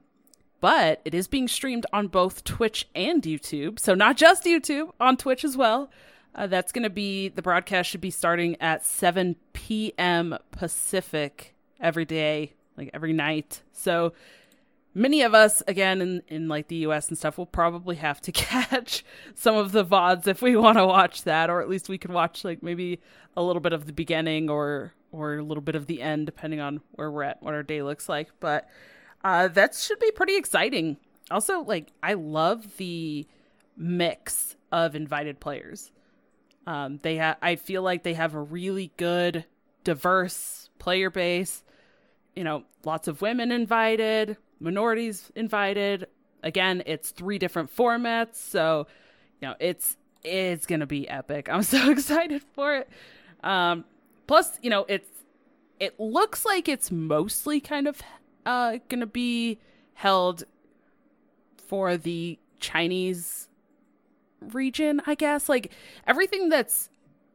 [0.60, 3.78] but it is being streamed on both Twitch and YouTube.
[3.78, 5.90] So not just YouTube, on Twitch as well.
[6.34, 10.36] Uh, that's going to be the broadcast should be starting at 7 p.m.
[10.50, 13.62] Pacific every day like every night.
[13.72, 14.12] So
[14.94, 18.32] many of us again in, in like the US and stuff will probably have to
[18.32, 21.98] catch some of the VODs if we want to watch that or at least we
[21.98, 23.00] can watch like maybe
[23.36, 26.60] a little bit of the beginning or or a little bit of the end depending
[26.60, 28.68] on where we're at what our day looks like but
[29.24, 30.96] uh that should be pretty exciting
[31.30, 33.26] also like I love the
[33.76, 35.90] mix of invited players
[36.66, 39.44] um they have I feel like they have a really good
[39.84, 41.62] diverse player base
[42.34, 46.08] you know, lots of women invited, minorities invited.
[46.42, 48.86] Again, it's three different formats, so
[49.40, 51.48] you know, it's it's gonna be epic.
[51.50, 52.88] I'm so excited for it.
[53.42, 53.84] Um,
[54.26, 55.08] plus, you know, it's
[55.80, 58.00] it looks like it's mostly kind of
[58.46, 59.58] uh gonna be
[59.94, 60.44] held
[61.56, 63.48] for the Chinese
[64.52, 65.48] region, I guess.
[65.48, 65.72] Like
[66.06, 66.90] everything that's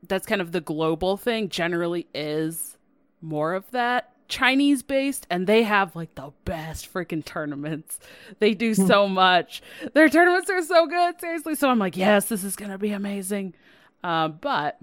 [0.07, 2.77] that's kind of the global thing generally is
[3.21, 4.13] more of that.
[4.27, 7.99] Chinese based and they have like the best freaking tournaments.
[8.37, 8.85] They do hmm.
[8.85, 9.61] so much.
[9.93, 11.55] Their tournaments are so good, seriously.
[11.55, 13.55] So I'm like, yes, this is going to be amazing.
[14.03, 14.79] Uh, but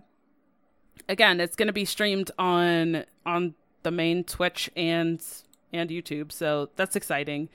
[1.08, 5.24] again, it's going to be streamed on on the main Twitch and
[5.72, 6.32] and YouTube.
[6.32, 7.48] So that's exciting.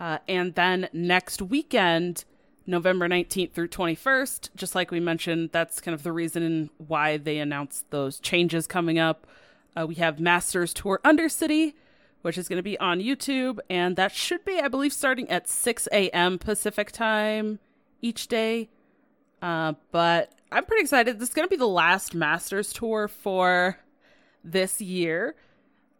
[0.00, 2.24] Uh, and then next weekend,
[2.68, 7.38] November 19th through 21st, just like we mentioned, that's kind of the reason why they
[7.38, 9.26] announced those changes coming up.
[9.74, 11.72] Uh, we have Masters Tour Undercity,
[12.22, 15.48] which is going to be on YouTube, and that should be, I believe, starting at
[15.48, 16.38] 6 a.m.
[16.38, 17.58] Pacific time
[18.02, 18.68] each day.
[19.40, 21.18] Uh, but I'm pretty excited.
[21.18, 23.78] This is going to be the last Masters Tour for
[24.44, 25.34] this year.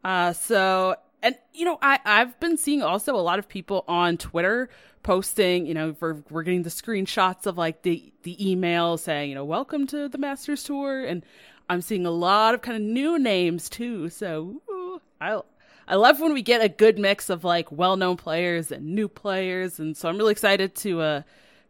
[0.05, 4.17] Uh, so, and you know, I I've been seeing also a lot of people on
[4.17, 4.69] Twitter
[5.03, 5.67] posting.
[5.67, 9.45] You know, we're we're getting the screenshots of like the the email saying, you know,
[9.45, 11.25] welcome to the Masters Tour, and
[11.69, 14.09] I'm seeing a lot of kind of new names too.
[14.09, 15.41] So ooh, I
[15.87, 19.81] I love when we get a good mix of like well-known players and new players,
[19.81, 21.23] and so I'm really excited to uh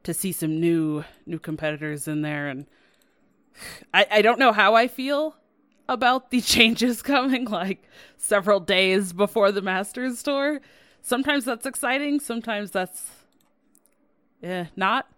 [0.03, 2.49] to see some new new competitors in there.
[2.49, 2.67] And
[3.95, 5.37] I I don't know how I feel
[5.89, 7.83] about the changes coming like
[8.17, 10.61] several days before the Masters tour.
[11.03, 12.21] Sometimes that's exciting.
[12.21, 13.11] Sometimes that's
[14.41, 15.09] yeah not.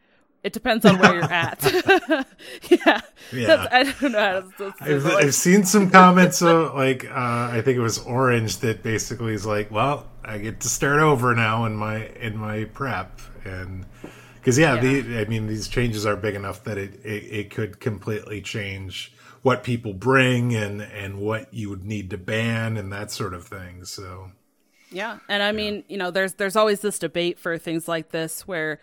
[0.42, 1.62] It depends on where you're at.
[2.70, 3.68] yeah, yeah.
[3.70, 4.50] I don't know.
[4.56, 6.40] To, I've, I've, seen some comments.
[6.40, 10.61] Uh, like uh, I think it was Orange that basically is like, "Well, I get
[10.61, 13.85] to start over now in my in my prep," and
[14.37, 15.02] because yeah, yeah.
[15.02, 19.12] The, I mean these changes are big enough that it, it it could completely change
[19.42, 23.46] what people bring and and what you would need to ban and that sort of
[23.46, 23.85] thing.
[23.85, 24.33] So
[24.90, 28.46] yeah, and I mean, you know, there's there's always this debate for things like this
[28.46, 28.81] where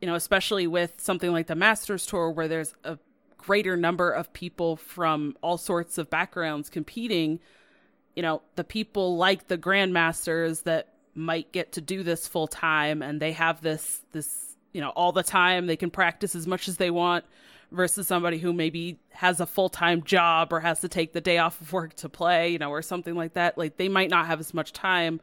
[0.00, 2.98] you know, especially with something like the Masters Tour where there's a
[3.38, 7.40] greater number of people from all sorts of backgrounds competing,
[8.14, 13.00] you know, the people like the grandmasters that might get to do this full time
[13.00, 16.68] and they have this this, you know, all the time, they can practice as much
[16.68, 17.24] as they want
[17.74, 21.60] versus somebody who maybe has a full-time job or has to take the day off
[21.60, 23.58] of work to play, you know, or something like that.
[23.58, 25.20] Like they might not have as much time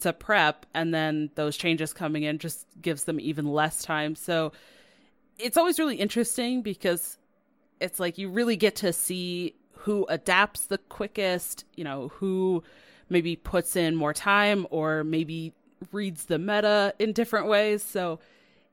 [0.00, 4.14] to prep and then those changes coming in just gives them even less time.
[4.14, 4.52] So
[5.38, 7.18] it's always really interesting because
[7.80, 12.62] it's like you really get to see who adapts the quickest, you know, who
[13.08, 15.52] maybe puts in more time or maybe
[15.92, 17.82] reads the meta in different ways.
[17.82, 18.18] So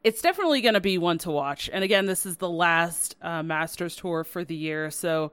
[0.03, 1.69] it's definitely going to be one to watch.
[1.71, 4.89] And again, this is the last uh, Masters tour for the year.
[4.89, 5.31] So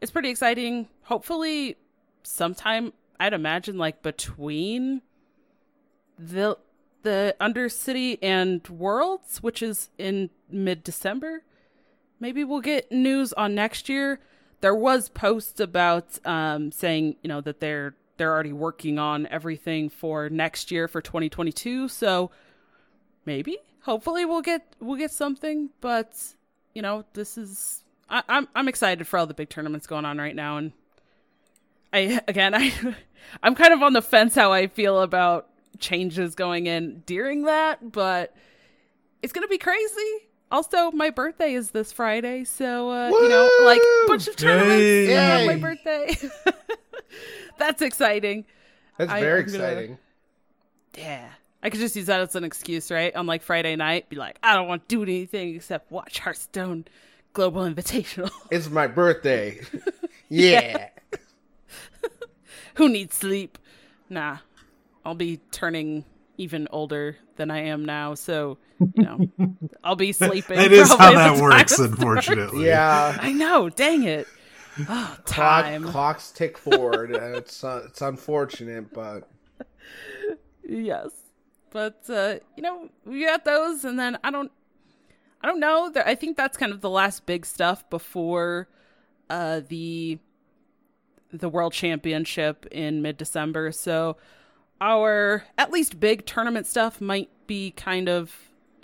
[0.00, 0.88] it's pretty exciting.
[1.02, 1.76] Hopefully,
[2.22, 5.02] sometime I'd imagine like between
[6.18, 6.58] the
[7.02, 11.42] the Undercity and Worlds, which is in mid December.
[12.20, 14.20] Maybe we'll get news on next year.
[14.60, 19.88] There was posts about um, saying you know that they're they're already working on everything
[19.88, 21.88] for next year for 2022.
[21.88, 22.30] So
[23.24, 23.58] maybe,
[23.88, 25.70] hopefully, we'll get we'll get something.
[25.80, 26.14] But
[26.74, 30.18] you know, this is I, I'm I'm excited for all the big tournaments going on
[30.18, 30.72] right now, and
[31.92, 32.72] I again I
[33.42, 37.90] I'm kind of on the fence how I feel about changes going in during that,
[37.92, 38.34] but
[39.22, 40.12] it's gonna be crazy.
[40.50, 45.40] Also, my birthday is this Friday, so uh, you know, like bunch of tournaments Yay.
[45.40, 46.14] on my birthday.
[47.58, 48.44] That's exciting.
[48.96, 49.98] That's I- very gonna- exciting.
[50.96, 51.28] Yeah.
[51.62, 53.14] I could just use that as an excuse, right?
[53.14, 56.84] On like Friday night, be like, I don't want to do anything except watch Hearthstone
[57.32, 58.30] Global Invitational.
[58.50, 59.60] It's my birthday.
[60.28, 60.90] yeah.
[62.74, 63.58] Who needs sleep?
[64.08, 64.38] Nah.
[65.04, 66.04] I'll be turning
[66.36, 69.28] even older than I am now, so you know,
[69.84, 70.56] I'll be sleeping.
[70.56, 72.66] That is how probably at that the works, unfortunately.
[72.66, 73.16] Yeah.
[73.20, 74.28] I know, dang it.
[74.88, 75.84] Oh, Clock, time.
[75.84, 77.10] clocks tick forward.
[77.10, 79.28] and it's uh, it's unfortunate, but
[80.62, 81.10] yes
[81.70, 84.50] but uh you know we got those and then i don't
[85.40, 85.92] i don't know.
[86.04, 88.68] I think that's kind of the last big stuff before
[89.30, 90.18] uh the
[91.30, 93.72] the world championship in mid-december.
[93.72, 94.16] So
[94.80, 98.34] our at least big tournament stuff might be kind of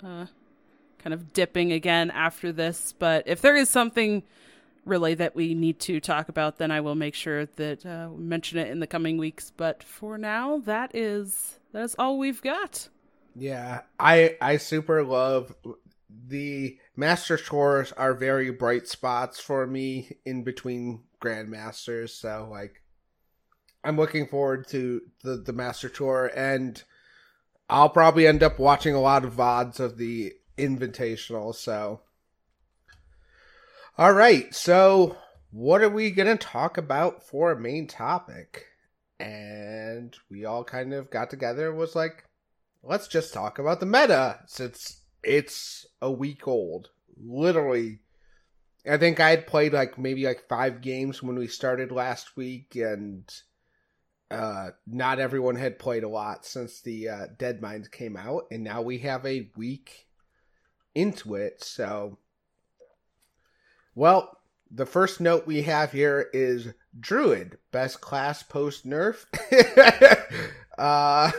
[0.03, 0.27] uh
[0.99, 2.93] kind of dipping again after this.
[2.97, 4.23] But if there is something
[4.85, 8.59] really that we need to talk about then i will make sure that uh, mention
[8.59, 9.51] it in the coming weeks.
[9.55, 12.87] But for now that is that is all we've got
[13.35, 15.53] yeah, I I super love
[16.27, 22.09] the master tours are very bright spots for me in between grandmasters.
[22.11, 22.81] So like,
[23.83, 26.81] I'm looking forward to the the master tour, and
[27.69, 31.53] I'll probably end up watching a lot of vods of the invitational.
[31.53, 32.01] So,
[33.97, 35.17] all right, so
[35.51, 38.67] what are we gonna talk about for a main topic?
[39.19, 42.25] And we all kind of got together was like,
[42.83, 46.89] let's just talk about the meta since it's a week old.
[47.17, 47.99] Literally,
[48.89, 52.75] I think I had played like maybe like five games when we started last week,
[52.75, 53.23] and
[54.29, 58.81] uh, not everyone had played a lot since the uh, Deadmines came out, and now
[58.81, 60.07] we have a week
[60.93, 61.63] into it.
[61.63, 62.17] So,
[63.95, 64.37] well,
[64.71, 69.25] the first note we have here is Druid, best class post nerf.
[70.77, 71.31] uh,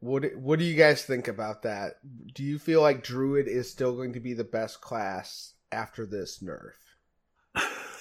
[0.00, 1.94] what what do you guys think about that?
[2.34, 6.42] Do you feel like Druid is still going to be the best class after this
[6.42, 6.74] nerf?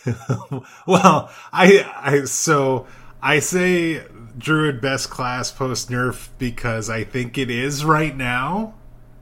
[0.87, 2.87] well, I I so
[3.21, 4.03] I say
[4.37, 8.75] Druid best class post nerf because I think it is right now.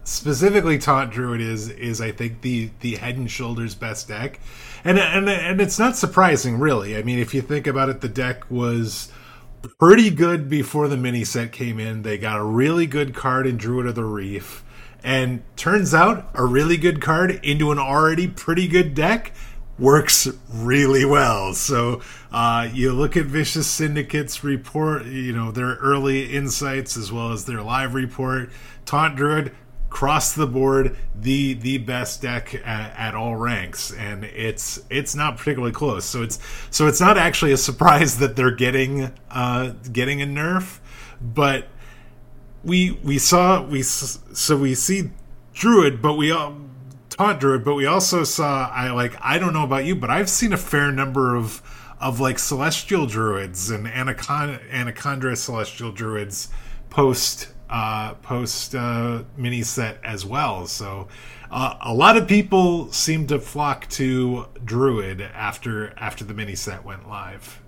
[0.06, 4.40] Specifically, Taunt Druid is is I think the the head and shoulders best deck,
[4.84, 6.96] and and and it's not surprising really.
[6.96, 9.12] I mean, if you think about it, the deck was
[9.80, 12.04] pretty good before the mini set came in.
[12.04, 14.64] They got a really good card in Druid of the Reef,
[15.04, 19.34] and turns out a really good card into an already pretty good deck
[19.80, 21.56] works really well.
[21.56, 22.02] So
[22.32, 27.46] uh, you look at Vicious Syndicate's report, you know their early insights as well as
[27.46, 28.52] their live report.
[28.86, 29.52] Taunt Druid
[29.96, 35.38] across the board the the best deck at, at all ranks and it's it's not
[35.38, 36.04] particularly close.
[36.04, 36.38] So it's
[36.70, 40.80] so it's not actually a surprise that they're getting uh getting a nerf
[41.22, 41.70] but
[42.62, 45.12] we we saw we so we see
[45.54, 46.58] druid but we all
[47.10, 50.30] taunt druid but we also saw i like i don't know about you but i've
[50.30, 51.62] seen a fair number of
[52.02, 56.50] of like celestial druids and Anacon- anacondra celestial druids
[56.90, 60.68] post uh post uh mini set as well.
[60.68, 61.08] So
[61.52, 66.84] uh, a lot of people seem to flock to druid after after the mini set
[66.84, 67.62] went live.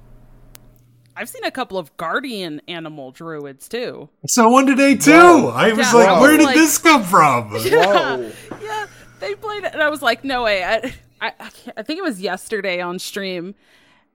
[1.15, 4.09] I've seen a couple of guardian animal druids too.
[4.27, 5.11] So one today too!
[5.11, 5.47] Whoa.
[5.49, 7.49] i was Yeah, like I where was did like- this come from?
[7.51, 8.31] Whoa!
[8.61, 8.85] yeah
[9.19, 10.63] they played it and i was like no way.
[10.63, 13.55] I I, I, I think it was yesterday on stream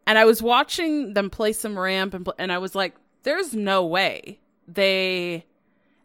[0.06, 3.84] and i was watching them play some ramp and, and i was like there's no
[3.84, 5.44] way they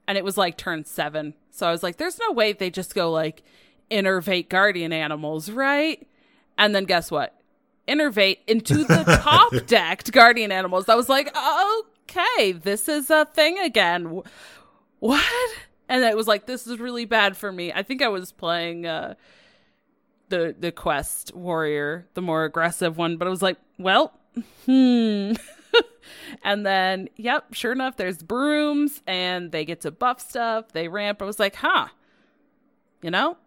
[0.08, 1.34] and it was like turn seven.
[1.52, 3.44] So i was like there's no way they just go like
[3.92, 6.08] innervate guardian animals right?
[6.58, 7.34] And then guess what?
[7.88, 10.90] Innervate into the top decked guardian animals.
[10.90, 14.22] I was like okay this is a thing again.
[15.00, 15.24] What?
[15.90, 17.72] And it was like this is really bad for me.
[17.72, 19.16] I think i was playing uh
[20.30, 24.12] the the quest warrior the more aggressive one but i was like well
[24.66, 25.32] hmm
[26.44, 31.22] and then yep sure enough there's brooms and they get to buff stuff they ramp
[31.22, 31.88] i was like huh
[33.02, 33.38] you know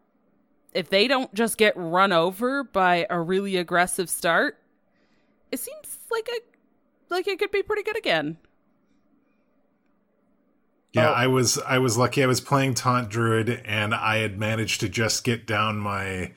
[0.72, 4.58] if they don't just get run over by a really aggressive start
[5.50, 8.36] it seems like a like it could be pretty good again
[10.92, 11.12] Yeah, Oh.
[11.12, 12.22] I was I was lucky.
[12.22, 16.32] I was playing Taunt Druid, and I had managed to just get down my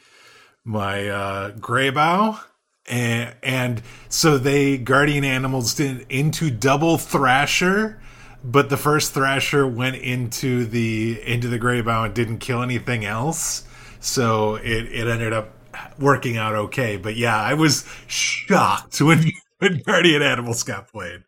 [0.64, 2.40] my uh, Greybough,
[2.88, 8.02] and so they guardian animals did into double Thrasher,
[8.44, 13.64] but the first Thrasher went into the into the Greybough and didn't kill anything else.
[14.00, 15.54] So it it ended up
[16.00, 16.98] working out okay.
[16.98, 21.24] But yeah, I was shocked when when guardian animals got played.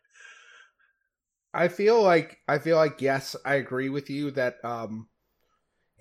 [1.52, 5.08] I feel like I feel like yes, I agree with you that um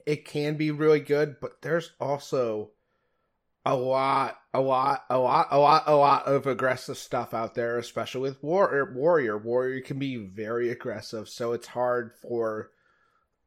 [0.06, 2.72] it can be really good, but there's also
[3.66, 7.78] a lot, a lot, a lot, a lot, a lot of aggressive stuff out there,
[7.78, 9.38] especially with war warrior.
[9.38, 12.70] Warrior can be very aggressive, so it's hard for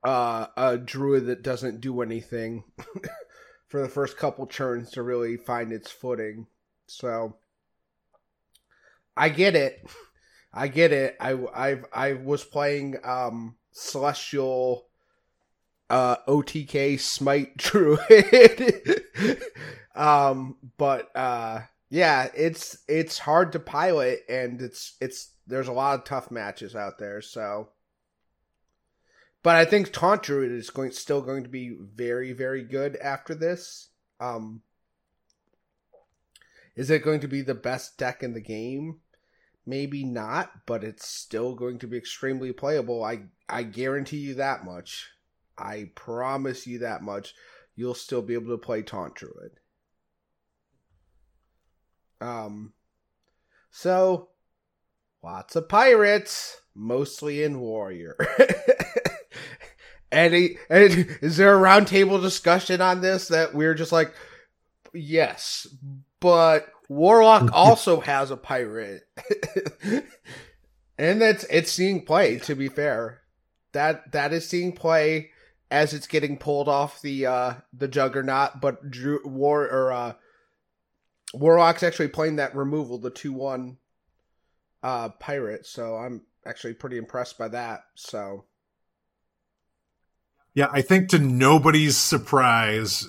[0.03, 2.65] uh, a druid that doesn't do anything
[3.69, 6.47] for the first couple turns to really find its footing.
[6.87, 7.37] So
[9.17, 9.89] I get it.
[10.53, 11.17] I get it.
[11.21, 14.87] I I I was playing um Celestial
[15.91, 19.03] uh OTK Smite Druid.
[19.99, 25.99] Um but uh yeah, it's it's hard to pilot and it's it's there's a lot
[25.99, 27.71] of tough matches out there, so
[29.43, 33.35] but I think Taunt Druid is going still going to be very very good after
[33.35, 33.89] this.
[34.21, 34.63] Um
[36.77, 39.01] is it going to be the best deck in the game?
[39.69, 43.05] maybe not, but it's still going to be extremely playable.
[43.05, 45.11] I I guarantee you that much.
[45.57, 47.35] I promise you that much.
[47.77, 49.61] You'll still be able to play Taunt Druid.
[52.21, 52.73] Um
[53.71, 54.29] so
[55.23, 58.17] lots of pirates, mostly in warrior.
[60.13, 64.15] Any and is there a roundtable discussion on this that we're just like
[64.95, 65.67] yes,
[66.21, 69.03] but Warlock also has a pirate.
[70.99, 73.21] and that's it's seeing play, to be fair.
[73.73, 75.31] That that is seeing play
[75.71, 80.15] as it's getting pulled off the uh the juggernaut, but Drew, War or uh
[81.35, 83.79] Warlock's actually playing that removal, the two one
[84.83, 87.85] uh pirate, so I'm actually pretty impressed by that.
[87.95, 88.45] So
[90.55, 93.09] Yeah, I think to nobody's surprise,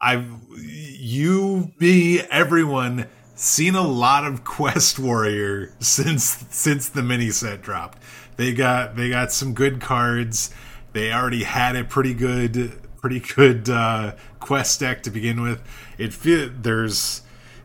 [0.00, 0.26] I've
[0.58, 8.02] you, me, everyone seen a lot of Quest Warrior since since the mini set dropped.
[8.36, 10.52] They got they got some good cards.
[10.92, 15.62] They already had a pretty good pretty good uh, Quest deck to begin with.
[15.98, 17.22] It there's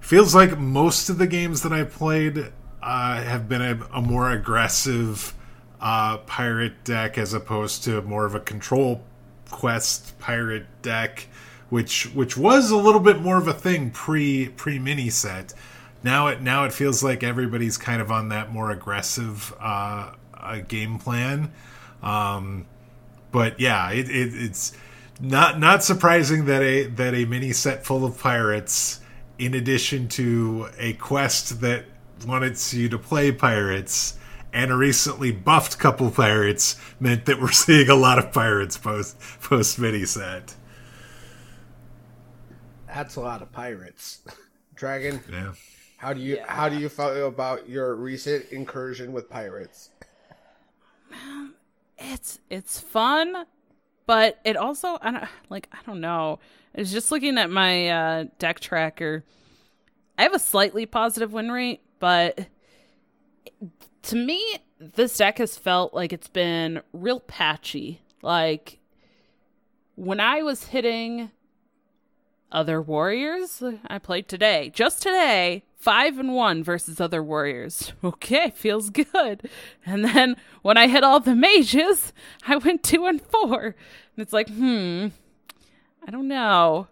[0.08, 2.52] feels like most of the games that I played
[2.82, 5.34] uh, have been a, a more aggressive
[5.82, 9.04] uh, pirate deck as opposed to more of a control
[9.50, 11.28] quest pirate deck
[11.70, 15.54] which which was a little bit more of a thing pre pre mini set.
[16.04, 20.60] Now it now it feels like everybody's kind of on that more aggressive uh, uh,
[20.68, 21.52] game plan.
[22.02, 22.66] Um,
[23.32, 24.72] but yeah, it, it, it's
[25.20, 29.02] not not surprising that a that a mini set full of pirates,
[29.40, 31.86] in addition to a quest that
[32.26, 34.18] wanted you to play pirates
[34.54, 39.20] and a recently buffed couple pirates, meant that we're seeing a lot of pirates post
[39.42, 40.56] post mini set.
[42.88, 44.22] that's a lot of pirates.
[44.76, 45.54] Dragon, Yeah.
[45.98, 46.52] how do you Yeah.
[46.52, 49.90] how do you feel about your recent incursion with pirates?
[51.12, 51.56] Um,
[51.98, 53.46] it's it's fun,
[54.06, 56.40] but it also I don't like I don't know.
[56.78, 59.24] I was just looking at my uh, deck tracker.
[60.16, 62.48] I have a slightly positive win rate, but
[64.04, 68.02] to me, this deck has felt like it's been real patchy.
[68.22, 68.78] Like
[69.96, 71.32] when I was hitting
[72.52, 77.92] other warriors, I played today, just today, five and one versus other warriors.
[78.04, 79.50] Okay, feels good.
[79.84, 82.14] And then when I hit all the mages,
[82.48, 83.64] I went two and four.
[83.66, 83.76] And
[84.18, 85.08] it's like, hmm,
[86.08, 86.88] I don't know.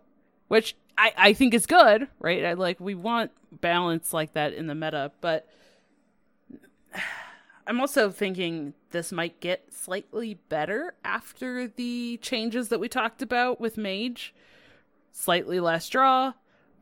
[0.49, 2.45] Which I, I think is good, right?
[2.45, 5.47] I like we want balance like that in the meta, but
[7.68, 13.59] I'm also thinking this might get slightly better after the changes that we talked about
[13.59, 14.34] with mage
[15.11, 16.34] slightly less draw,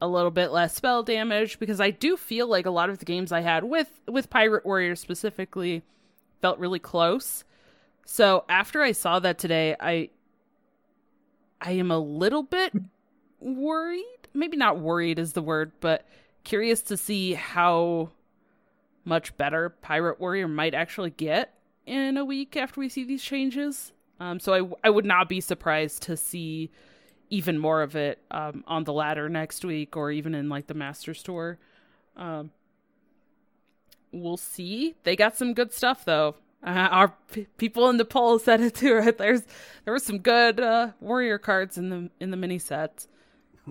[0.01, 3.05] a little bit less spell damage because I do feel like a lot of the
[3.05, 5.83] games I had with with Pirate Warrior specifically
[6.41, 7.45] felt really close.
[8.05, 10.09] So after I saw that today, I
[11.63, 12.73] I am a little bit
[13.39, 14.27] worried.
[14.33, 16.05] Maybe not worried is the word, but
[16.43, 18.11] curious to see how
[19.05, 21.53] much better Pirate Warrior might actually get
[21.85, 23.93] in a week after we see these changes.
[24.19, 26.69] Um, so I I would not be surprised to see
[27.29, 30.73] even more of it um, on the ladder next week or even in like the
[30.75, 31.57] Masters Tour
[32.15, 32.51] um,
[34.11, 36.35] we'll see they got some good stuff though
[36.65, 38.93] Uh, our p- people in the poll said it too.
[38.95, 39.17] Right?
[39.17, 39.41] There's
[39.85, 43.05] there were some good uh, warrior cards in the in the mini set.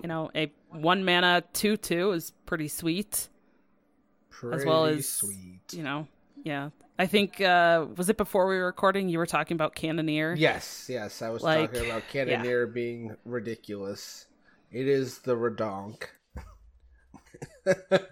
[0.01, 3.29] You know, a one mana two two is pretty sweet,
[4.29, 5.61] Pretty as well as sweet.
[5.71, 6.07] you know,
[6.43, 6.69] yeah.
[6.99, 9.09] I think uh was it before we were recording?
[9.09, 10.35] You were talking about Cannoneer.
[10.35, 14.27] Yes, yes, I was Like, talking about Cannoneer being ridiculous.
[14.71, 16.03] It is the redonk.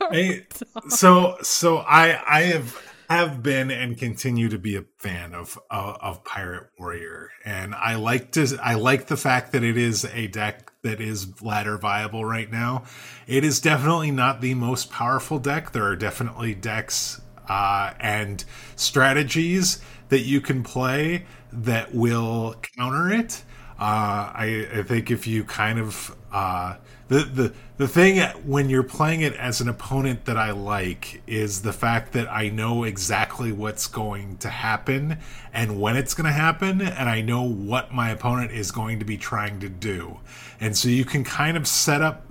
[0.00, 0.46] I-
[0.88, 2.76] so so I I have
[3.10, 7.96] have been and continue to be a fan of, of of Pirate Warrior, and I
[7.96, 12.24] like to I like the fact that it is a deck that is ladder viable
[12.24, 12.84] right now.
[13.26, 15.72] It is definitely not the most powerful deck.
[15.72, 18.44] There are definitely decks uh, and
[18.76, 23.42] strategies that you can play that will counter it.
[23.78, 26.76] Uh, I, I think if you kind of uh,
[27.10, 31.62] the the the thing when you're playing it as an opponent that I like is
[31.62, 35.18] the fact that I know exactly what's going to happen
[35.52, 39.04] and when it's going to happen, and I know what my opponent is going to
[39.04, 40.20] be trying to do,
[40.60, 42.29] and so you can kind of set up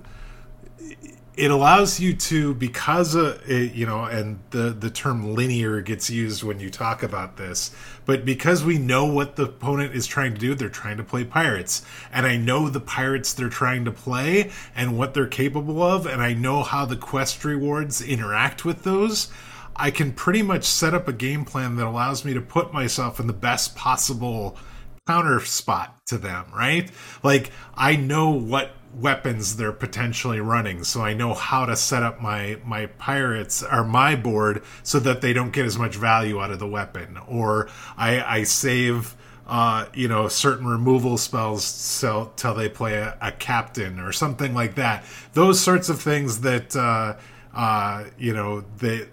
[1.40, 6.10] it allows you to because uh, it, you know and the the term linear gets
[6.10, 7.70] used when you talk about this
[8.04, 11.24] but because we know what the opponent is trying to do they're trying to play
[11.24, 11.82] pirates
[12.12, 16.20] and i know the pirates they're trying to play and what they're capable of and
[16.20, 19.28] i know how the quest rewards interact with those
[19.76, 23.18] i can pretty much set up a game plan that allows me to put myself
[23.18, 24.58] in the best possible
[25.06, 26.88] counter spot to them, right?
[27.24, 32.20] Like I know what weapons they're potentially running, so I know how to set up
[32.20, 36.50] my my pirates or my board so that they don't get as much value out
[36.50, 39.16] of the weapon, or I, I save.
[39.46, 44.54] Uh, you know, certain removal spells so till they play a, a captain or something
[44.54, 45.04] like that.
[45.32, 47.16] Those sorts of things that uh,
[47.52, 49.08] uh, you know they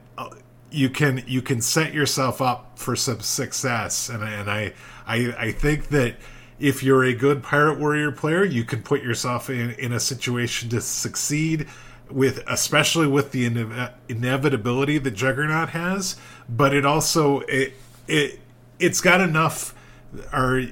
[0.70, 4.74] you can you can set yourself up for some success and and I
[5.06, 6.16] I I think that
[6.60, 10.70] if you're a good pirate warrior player you can put yourself in in a situation
[10.70, 11.68] to succeed
[12.10, 16.16] with especially with the ine- inevitability that juggernaut has
[16.50, 17.74] but it also it
[18.08, 18.40] it
[18.80, 19.74] it's got enough
[20.34, 20.64] or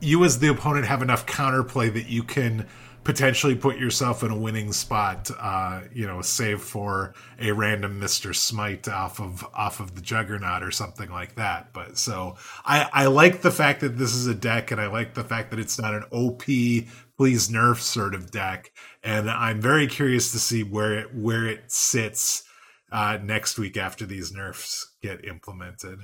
[0.00, 2.66] you as the opponent have enough counterplay that you can
[3.08, 8.36] potentially put yourself in a winning spot uh you know save for a random mr
[8.36, 11.72] smite off of off of the juggernaut or something like that.
[11.72, 12.36] But so
[12.66, 15.48] i i like the fact that this is a deck and i like the fact
[15.50, 16.42] that it's not an op
[17.16, 18.72] please nerf sort of deck.
[19.02, 22.42] And i'm very curious to see where it where it sits
[22.92, 26.00] uh next week after these nerfs get implemented.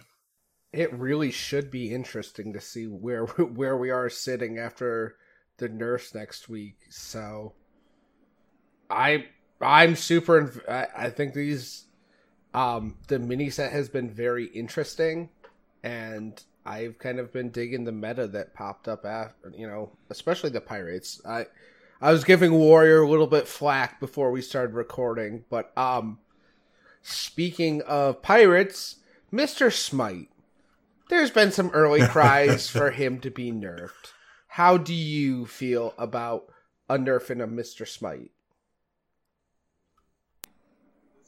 [0.72, 5.16] It really should be interesting to see where where we are sitting after
[5.58, 6.76] the nurse next week.
[6.90, 7.52] So
[8.90, 9.26] I
[9.60, 11.84] I'm super I, I think these
[12.52, 15.30] um the mini set has been very interesting
[15.82, 20.50] and I've kind of been digging the meta that popped up after, you know, especially
[20.50, 21.20] the pirates.
[21.26, 21.46] I
[22.00, 26.18] I was giving Warrior a little bit flack before we started recording, but um
[27.02, 28.96] speaking of pirates,
[29.32, 29.72] Mr.
[29.72, 30.30] Smite
[31.10, 34.13] there's been some early cries for him to be nerfed.
[34.54, 36.44] How do you feel about
[36.88, 37.88] a nerfing of Mr.
[37.88, 38.30] Smite?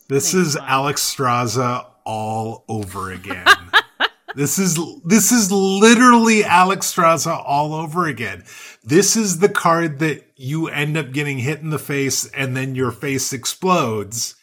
[0.08, 3.44] This is Alexstrasza all over again.
[4.36, 8.44] this is this is literally Alexstrasza all over again.
[8.84, 12.76] This is the card that you end up getting hit in the face and then
[12.76, 14.36] your face explodes.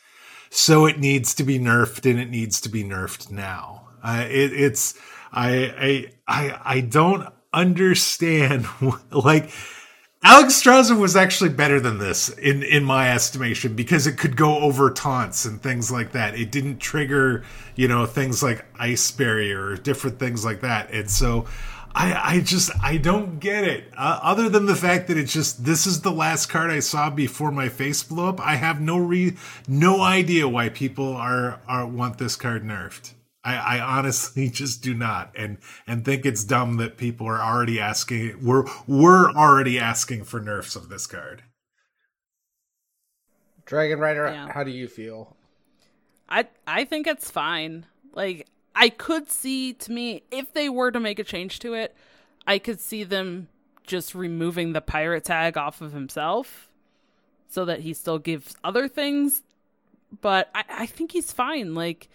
[0.50, 3.88] So it needs to be nerfed and it needs to be nerfed now.
[4.04, 5.00] Uh, it, it's
[5.32, 8.68] I I I I don't understand
[9.12, 9.52] like
[10.24, 14.90] Alexstrasza was actually better than this in in my estimation because it could go over
[14.90, 16.40] taunts and things like that.
[16.40, 17.44] It didn't trigger,
[17.76, 20.92] you know, things like ice barrier or different things like that.
[20.92, 21.46] And so
[21.94, 23.92] I I just I don't get it.
[23.98, 27.10] Uh, other than the fact that it's just this is the last card I saw
[27.10, 28.40] before my face blew up.
[28.40, 29.36] I have no re
[29.68, 33.12] no idea why people are are want this card nerfed.
[33.44, 37.80] I, I honestly just do not, and and think it's dumb that people are already
[37.80, 38.44] asking.
[38.44, 41.44] We're we're already asking for nerfs of this card.
[43.66, 44.52] Dragon Rider, Yeah.
[44.52, 45.36] how do you feel?
[46.30, 47.86] I I think it's fine.
[48.14, 51.96] Like I could see to me if they were to make a change to it,
[52.48, 53.48] I could see them
[53.86, 56.70] just removing the pirate tag off of himself
[57.50, 59.44] so that he still gives other things.
[60.22, 61.74] But I, I think he's fine.
[61.76, 62.10] Like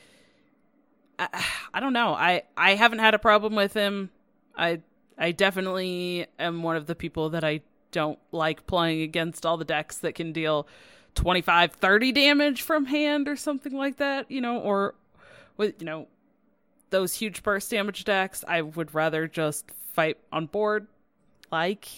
[1.18, 1.44] I,
[1.74, 2.12] I don't know.
[2.12, 4.10] I I haven't had a problem with him.
[4.56, 4.80] I
[5.16, 7.60] I definitely am one of the people that I
[7.90, 10.68] don't like playing against all the decks that can deal
[11.14, 14.94] 25 30 damage from hand or something like that, you know, or
[15.56, 16.06] with you know
[16.90, 20.86] those huge burst damage decks, I would rather just fight on board
[21.50, 21.88] like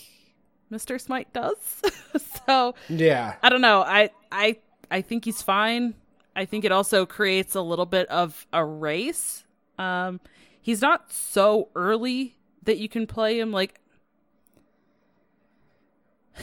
[0.72, 1.00] Mr.
[1.00, 1.82] Smite does.
[2.46, 3.34] so Yeah.
[3.42, 3.82] I don't know.
[3.82, 4.58] I I
[4.90, 5.94] I think he's fine.
[6.34, 9.44] I think it also creates a little bit of a race.
[9.78, 10.20] Um
[10.60, 13.80] he's not so early that you can play him like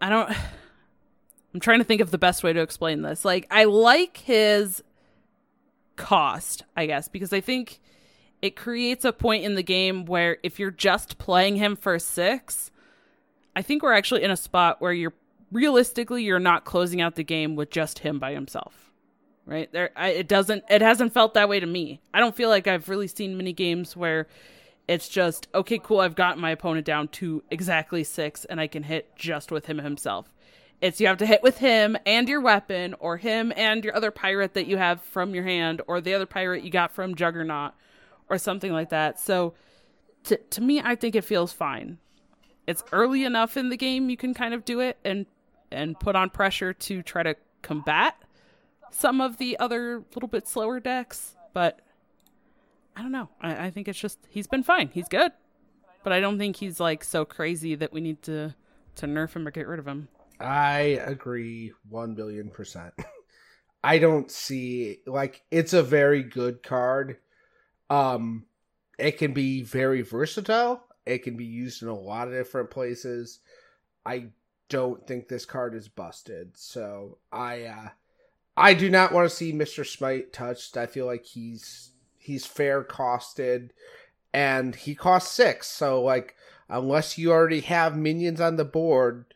[0.00, 0.30] I don't
[1.54, 3.24] I'm trying to think of the best way to explain this.
[3.24, 4.82] Like I like his
[5.96, 7.80] cost, I guess, because I think
[8.40, 12.70] it creates a point in the game where if you're just playing him for 6,
[13.54, 15.14] I think we're actually in a spot where you're
[15.50, 18.87] realistically you're not closing out the game with just him by himself.
[19.48, 19.72] Right?
[19.72, 22.00] There I, it doesn't it hasn't felt that way to me.
[22.12, 24.28] I don't feel like I've really seen many games where
[24.86, 28.82] it's just okay, cool, I've got my opponent down to exactly 6 and I can
[28.82, 30.32] hit just with him himself.
[30.82, 34.10] It's you have to hit with him and your weapon or him and your other
[34.10, 37.72] pirate that you have from your hand or the other pirate you got from Juggernaut
[38.28, 39.18] or something like that.
[39.18, 39.54] So
[40.24, 41.98] to to me I think it feels fine
[42.68, 45.24] it's early enough in the game you can kind of do it and
[45.72, 48.14] and put on pressure to try to combat
[48.90, 51.80] some of the other little bit slower decks but
[52.96, 55.32] i don't know I, I think it's just he's been fine he's good
[56.02, 58.54] but i don't think he's like so crazy that we need to
[58.96, 60.08] to nerf him or get rid of him
[60.40, 62.94] I agree 1 billion percent.
[63.84, 67.18] I don't see like it's a very good card.
[67.90, 68.44] Um
[68.98, 70.84] it can be very versatile.
[71.06, 73.40] It can be used in a lot of different places.
[74.04, 74.28] I
[74.68, 76.56] don't think this card is busted.
[76.56, 77.88] So I uh
[78.58, 79.86] I do not want to see Mr.
[79.86, 80.76] Smite touched.
[80.76, 83.70] I feel like he's he's fair costed
[84.34, 85.66] and he costs 6.
[85.66, 86.34] So like
[86.68, 89.32] unless you already have minions on the board,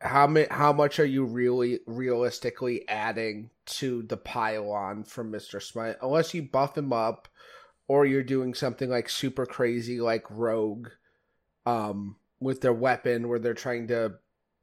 [0.00, 5.62] how ma- how much are you really realistically adding to the pylon from Mr.
[5.62, 5.96] Smite?
[6.00, 7.28] Unless you buff him up
[7.88, 10.88] or you're doing something like super crazy like Rogue
[11.66, 14.14] um with their weapon where they're trying to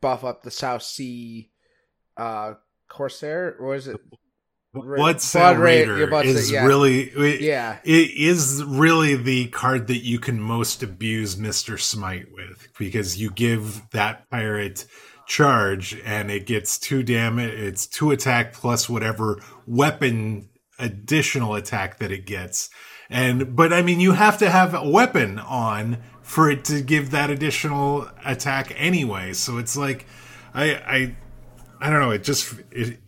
[0.02, 1.52] buff up the South Sea
[2.18, 2.54] uh
[2.94, 4.00] Corsair or is it
[4.76, 6.66] Ra- Blood Bloodsail Ra- Raider Blood is yeah.
[6.66, 7.78] really it, Yeah.
[7.84, 11.80] it is really the card that you can most abuse Mr.
[11.80, 14.86] Smite with because you give that pirate
[15.26, 22.12] charge and it gets two damage it's two attack plus whatever weapon additional attack that
[22.12, 22.70] it gets
[23.10, 27.12] and but i mean you have to have a weapon on for it to give
[27.12, 30.06] that additional attack anyway so it's like
[30.54, 31.16] i i
[31.80, 33.00] i don't know it just it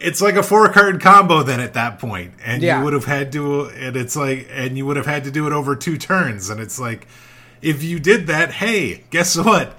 [0.00, 2.78] it's like a four card combo then at that point and Yeah.
[2.78, 5.46] you would have had to and it's like and you would have had to do
[5.46, 7.06] it over two turns and it's like
[7.62, 9.78] if you did that hey guess what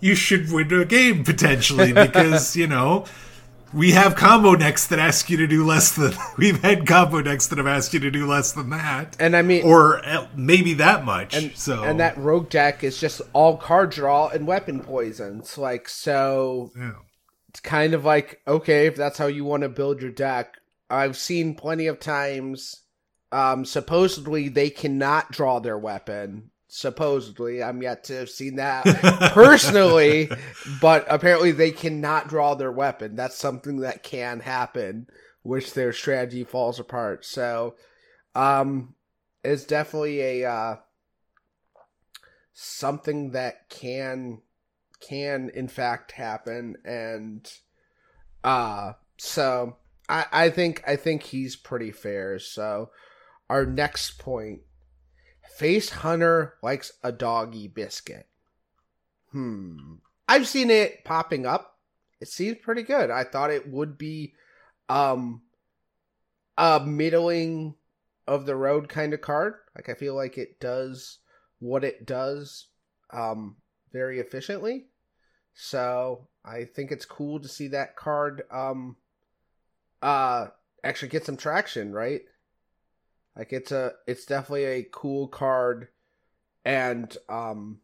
[0.00, 3.04] you should win a game potentially because you know
[3.74, 7.48] we have combo decks that ask you to do less than we've had combo decks
[7.48, 10.74] that have asked you to do less than that And I mean or uh, maybe
[10.74, 14.80] that much and so and that rogue deck is just all card draw and weapon
[14.80, 15.58] poisons.
[15.58, 16.92] Like so yeah.
[17.48, 20.56] it's kind of like okay if that's how you want to build your deck
[20.90, 22.82] i've seen plenty of times
[23.32, 27.62] um supposedly they cannot draw their weapon supposedly.
[27.62, 28.84] I'm yet to have seen that
[29.32, 30.28] personally
[30.80, 33.14] but apparently they cannot draw their weapon.
[33.14, 35.06] That's something that can happen
[35.42, 37.24] which their strategy falls apart.
[37.24, 37.76] So
[38.34, 38.96] um
[39.44, 40.76] it's definitely a uh
[42.54, 44.42] something that can
[44.98, 46.74] can in fact happen.
[46.84, 47.48] And
[48.42, 49.76] uh so
[50.08, 52.40] I, I think I think he's pretty fair.
[52.40, 52.90] So
[53.48, 54.62] our next point
[55.54, 58.26] Face Hunter likes a doggy biscuit.
[59.30, 59.94] Hmm.
[60.28, 61.78] I've seen it popping up.
[62.20, 63.08] It seems pretty good.
[63.08, 64.34] I thought it would be
[64.88, 65.42] um
[66.58, 67.76] a middling
[68.26, 69.54] of the road kind of card.
[69.76, 71.18] Like I feel like it does
[71.60, 72.66] what it does
[73.12, 73.56] um
[73.92, 74.86] very efficiently.
[75.54, 78.96] So I think it's cool to see that card um
[80.02, 80.48] uh
[80.82, 82.22] actually get some traction, right?
[83.36, 85.88] Like it's a it's definitely a cool card.
[86.64, 87.80] And um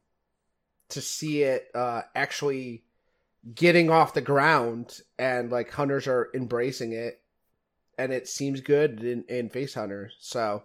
[0.90, 2.84] to see it uh actually
[3.54, 7.22] getting off the ground and like hunters are embracing it
[7.96, 10.10] and it seems good in, in face hunter.
[10.18, 10.64] So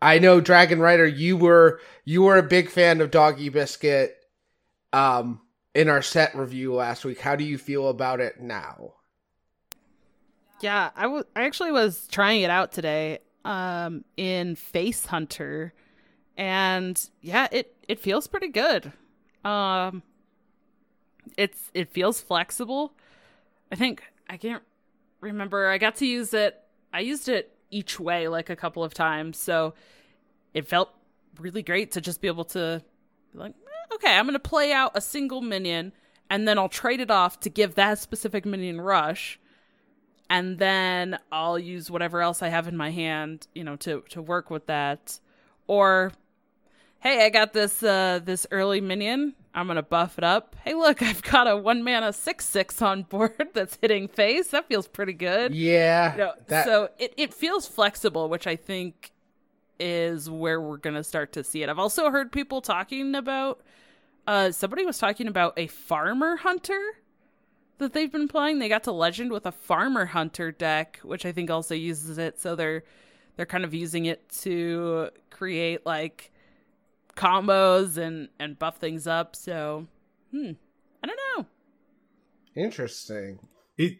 [0.00, 4.16] i know dragon rider you were you were a big fan of doggy biscuit
[4.92, 5.40] um
[5.74, 7.20] in our set review last week.
[7.20, 8.94] How do you feel about it now?
[10.60, 15.72] Yeah, I wa- I actually was trying it out today um in Face Hunter
[16.36, 18.92] and yeah, it it feels pretty good.
[19.44, 20.02] Um
[21.36, 22.92] it's it feels flexible.
[23.72, 24.62] I think I can't
[25.20, 25.66] remember.
[25.66, 29.38] I got to use it I used it each way like a couple of times.
[29.38, 29.74] So
[30.52, 30.90] it felt
[31.40, 32.82] really great to just be able to
[33.32, 35.92] be like, eh, okay, I'm to play out a single minion
[36.28, 39.40] and then I'll trade it off to give that specific minion rush.
[40.30, 44.20] And then I'll use whatever else I have in my hand, you know, to to
[44.20, 45.20] work with that.
[45.66, 46.12] Or
[47.00, 49.34] hey, I got this uh this early minion.
[49.54, 50.54] I'm gonna buff it up.
[50.64, 54.48] Hey, look, I've got a one mana six six on board that's hitting face.
[54.48, 55.54] That feels pretty good.
[55.54, 56.12] Yeah.
[56.12, 59.12] You know, that, so it, it feels flexible, which I think
[59.80, 61.68] is where we're gonna start to see it.
[61.68, 63.62] I've also heard people talking about
[64.26, 66.80] uh somebody was talking about a farmer hunter
[67.78, 68.58] that they've been playing.
[68.58, 72.40] They got to legend with a farmer hunter deck, which I think also uses it.
[72.40, 72.84] So they're
[73.36, 76.32] they're kind of using it to create like
[77.16, 79.36] combos and and buff things up.
[79.36, 79.86] So,
[80.30, 80.52] hmm,
[81.02, 81.46] I don't know.
[82.54, 83.38] interesting.
[83.76, 83.98] It,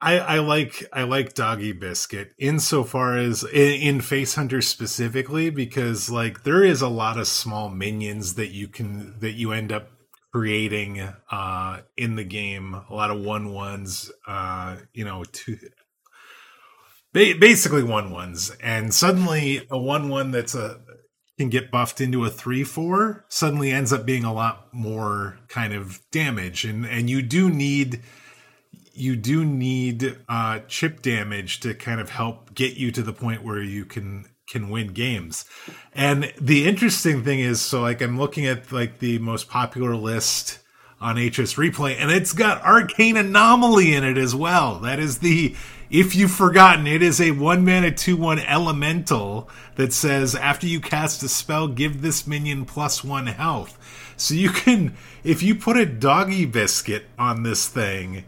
[0.00, 6.10] I I like I like Doggy Biscuit insofar as in, in Face Hunter specifically because
[6.10, 9.90] like there is a lot of small minions that you can that you end up
[10.36, 12.74] creating uh in the game.
[12.74, 15.56] A lot of one ones uh you know two
[17.14, 20.78] ba- basically one ones and suddenly a one one that's a
[21.38, 26.00] can get buffed into a 3-4 suddenly ends up being a lot more kind of
[26.10, 26.64] damage.
[26.64, 28.02] And and you do need
[28.92, 33.42] you do need uh, chip damage to kind of help get you to the point
[33.42, 35.44] where you can can win games.
[35.94, 40.60] And the interesting thing is, so like I'm looking at like the most popular list
[41.00, 44.78] on HS Replay, and it's got Arcane Anomaly in it as well.
[44.78, 45.54] That is the
[45.90, 50.80] if you've forgotten, it is a one mana two one elemental that says after you
[50.80, 53.78] cast a spell, give this minion plus one health.
[54.16, 58.24] So you can, if you put a doggy biscuit on this thing,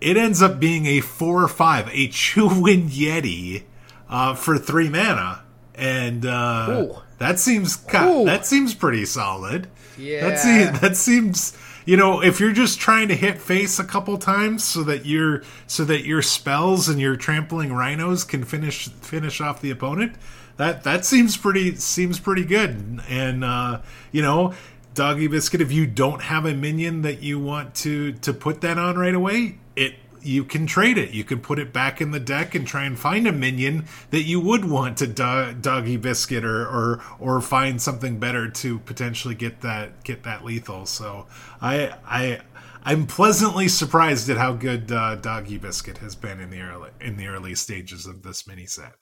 [0.00, 3.64] it ends up being a four or five, a Chillwind Yeti
[4.08, 5.42] uh, for three mana,
[5.80, 7.90] and uh, that seems Ooh.
[7.90, 9.66] ki- that seems pretty solid.
[9.98, 10.28] Yeah.
[10.28, 14.16] That seems that seems you know if you're just trying to hit face a couple
[14.18, 19.40] times so that your so that your spells and your trampling rhinos can finish finish
[19.40, 20.14] off the opponent
[20.56, 23.80] that that seems pretty seems pretty good and uh
[24.12, 24.52] you know
[24.94, 28.76] doggy biscuit if you don't have a minion that you want to to put that
[28.78, 32.20] on right away it you can trade it you can put it back in the
[32.20, 36.44] deck and try and find a minion that you would want to do- doggy biscuit
[36.44, 41.26] or or or find something better to potentially get that get that lethal so
[41.60, 42.40] i i
[42.82, 47.16] I'm pleasantly surprised at how good uh, Doggy Biscuit has been in the early in
[47.18, 48.94] the early stages of this mini set.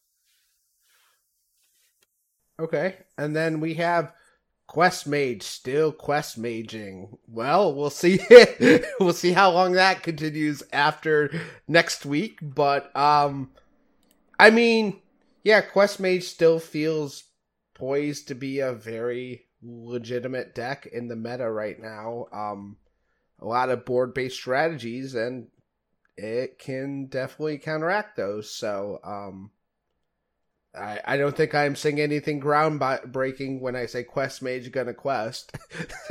[2.61, 2.97] Okay.
[3.17, 4.13] And then we have
[4.69, 7.17] Quest Mage still quest maging.
[7.27, 8.21] Well, we'll see
[9.01, 11.33] we'll see how long that continues after
[11.67, 13.51] next week, but um
[14.39, 15.01] I mean,
[15.43, 17.25] yeah, Quest Mage still feels
[17.75, 22.27] poised to be a very legitimate deck in the meta right now.
[22.31, 22.77] Um
[23.41, 25.47] a lot of board-based strategies and
[26.19, 28.51] it can definitely counteract those.
[28.51, 29.51] So, um
[30.79, 35.57] I, I don't think I'm saying anything groundbreaking when I say quest mage gonna quest.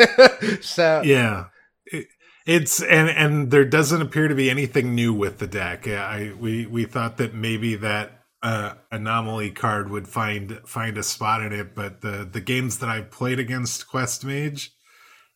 [0.61, 1.45] so Yeah,
[1.86, 2.07] it,
[2.45, 5.88] it's and and there doesn't appear to be anything new with the deck.
[5.88, 11.41] I we we thought that maybe that uh, anomaly card would find find a spot
[11.41, 14.72] in it, but the the games that I've played against Quest Mage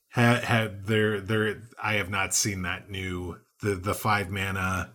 [0.09, 4.93] had had there there I have not seen that new the the five mana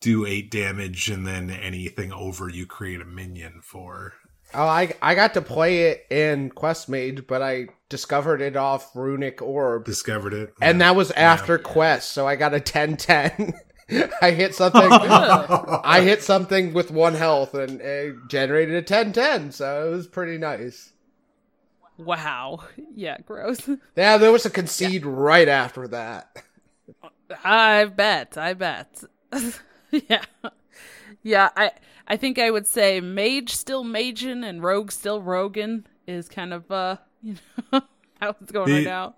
[0.00, 4.14] do eight damage and then anything over you create a minion for.
[4.54, 8.90] oh, I I got to play it in quest mage, but I discovered it off
[8.94, 13.52] Runed Orb, Discovered it, and that was after quest, so I got a 10-10.
[14.22, 14.80] I hit something.
[14.90, 20.38] I hit something with one health, and it generated a 10-10, so it was pretty
[20.38, 20.92] nice.
[21.98, 22.60] Wow.
[22.94, 23.68] Yeah, gross.
[23.96, 26.44] Yeah, there was a concede right after that.
[27.44, 28.36] I bet.
[28.36, 29.02] I bet.
[30.08, 30.24] yeah.
[31.22, 31.72] Yeah, I
[32.06, 36.70] I think I would say mage still magin and rogue still rogan is kind of
[36.70, 37.36] uh you
[37.72, 37.82] know
[38.20, 39.14] how it's going The- right now.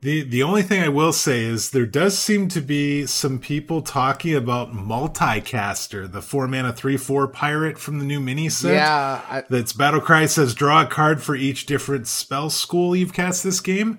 [0.00, 3.80] The the only thing I will say is there does seem to be some people
[3.80, 8.74] talking about multicaster, the four mana three four pirate from the new mini set.
[8.74, 13.42] Yeah, I, That's Battlecry says draw a card for each different spell school you've cast
[13.42, 13.98] this game.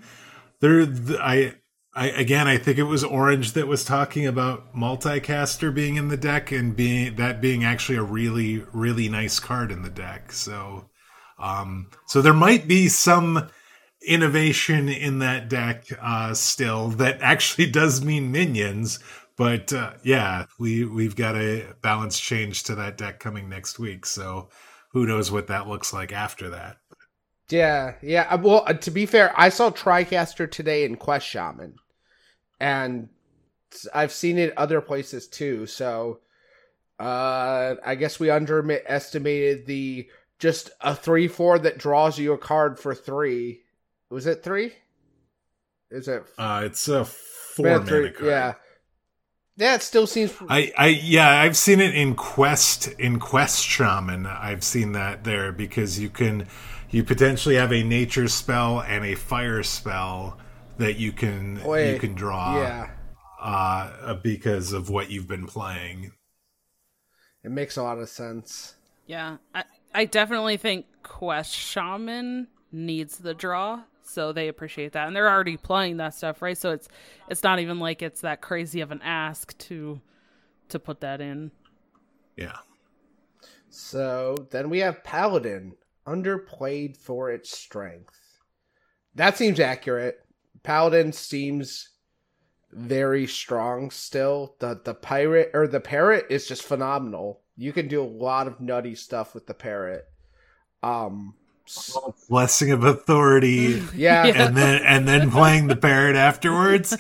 [0.60, 1.56] There, th- I,
[1.96, 6.18] I again, I think it was Orange that was talking about multicaster being in the
[6.18, 10.34] deck and being that being actually a really, really nice card in the deck.
[10.34, 10.90] So,
[11.40, 13.50] um, so there might be some
[14.06, 19.00] innovation in that deck uh, still that actually does mean minions,
[19.38, 24.06] but uh, yeah, we we've got a balance change to that deck coming next week.
[24.06, 24.50] So
[24.92, 26.78] who knows what that looks like after that?
[27.50, 28.36] Yeah, yeah.
[28.36, 31.76] Well, uh, to be fair, I saw Tricaster today in Quest Shaman,
[32.60, 33.10] and
[33.94, 35.66] I've seen it other places too.
[35.66, 36.20] So,
[37.00, 40.08] uh, I guess we underestimated the
[40.40, 43.62] just a three four that draws you a card for three.
[44.10, 44.74] Was it three?
[45.92, 48.26] Is it Uh, it's a four mana three- card.
[48.30, 48.54] Yeah.
[49.58, 50.34] It still seems.
[50.50, 55.54] I, I yeah I've seen it in Quest in Quest Shaman I've seen that there
[55.54, 56.48] because you can
[56.90, 60.38] you potentially have a nature spell and a fire spell
[60.78, 62.90] that you can you can draw yeah,
[63.42, 66.12] uh because of what you've been playing.
[67.44, 68.76] it makes a lot of sense.
[69.08, 69.64] Yeah, I,
[69.94, 75.58] I definitely think Quest Shaman needs the draw, so they appreciate that, and they're already
[75.58, 76.58] playing that stuff, right?
[76.58, 76.88] So it's
[77.30, 80.02] it's not even like it's that crazy of an ask to
[80.70, 81.52] to put that in.
[82.38, 82.58] Yeah.
[83.70, 85.76] So then we have Paladin,
[86.08, 88.20] underplayed for its strength.
[89.16, 90.25] That seems accurate.
[90.66, 91.90] Paladin seems
[92.72, 94.56] very strong still.
[94.60, 97.42] The the pirate or the parrot is just phenomenal.
[97.56, 100.06] You can do a lot of nutty stuff with the parrot.
[100.84, 101.36] Um
[102.30, 104.46] Blessing of authority yeah, Yeah.
[104.48, 106.96] and then and then playing the parrot afterwards.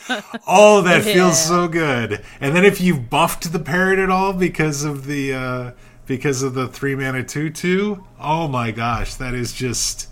[0.47, 1.13] Oh, that Yeah.
[1.13, 2.24] feels so good.
[2.39, 5.72] And then if you've buffed the parrot at all because of the uh
[6.07, 10.07] because of the three mana two two, oh my gosh, that is just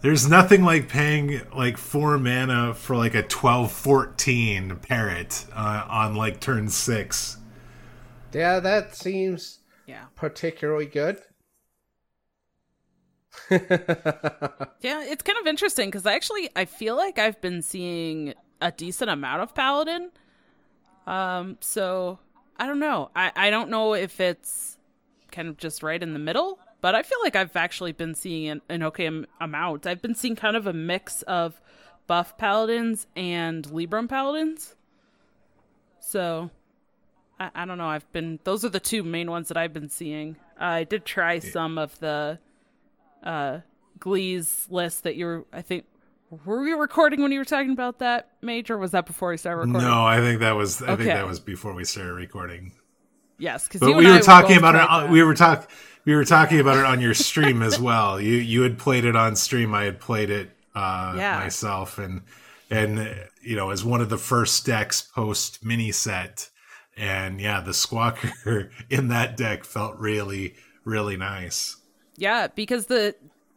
[0.00, 6.14] there's nothing like paying like four mana for like a 12 14 parrot uh, on
[6.14, 7.38] like turn six.
[8.32, 11.20] yeah, that seems Yeah, particularly good.
[13.50, 18.70] yeah, it's kind of interesting because I actually I feel like I've been seeing a
[18.72, 20.10] decent amount of Paladin.
[21.06, 22.18] Um, so
[22.58, 23.10] I don't know.
[23.16, 24.78] I I don't know if it's
[25.32, 28.48] kind of just right in the middle, but I feel like I've actually been seeing
[28.48, 29.86] an, an okay am- amount.
[29.86, 31.60] I've been seeing kind of a mix of
[32.06, 34.74] buff paladins and Libram paladins.
[36.00, 36.50] So
[37.38, 37.88] I, I don't know.
[37.88, 40.36] I've been those are the two main ones that I've been seeing.
[40.58, 42.38] I did try some of the
[43.22, 43.60] uh
[43.98, 45.84] Glee's list that you were I think
[46.44, 48.78] were we recording when you were talking about that Major?
[48.78, 49.88] was that before we started recording?
[49.88, 52.72] No, I think that was I think that was before we started recording.
[53.40, 54.82] Yes, because we were talking about it.
[54.82, 55.70] On, we were talk.
[56.04, 58.20] We were talking about it on your stream as well.
[58.20, 59.74] You you had played it on stream.
[59.74, 61.38] I had played it uh, Yeah.
[61.38, 62.22] myself, and
[62.70, 66.50] and you know as one of the first decks post mini set,
[66.96, 71.76] and yeah, the squawker in that deck felt really really nice.
[72.16, 73.14] Yeah, because the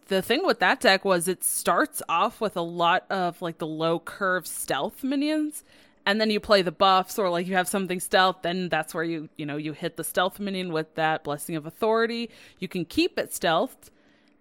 [0.07, 3.67] the thing with that deck was it starts off with a lot of like the
[3.67, 5.63] low curve stealth minions
[6.05, 9.03] and then you play the buffs or like you have something stealth then that's where
[9.03, 12.29] you you know you hit the stealth minion with that blessing of authority.
[12.59, 13.89] You can keep it stealthed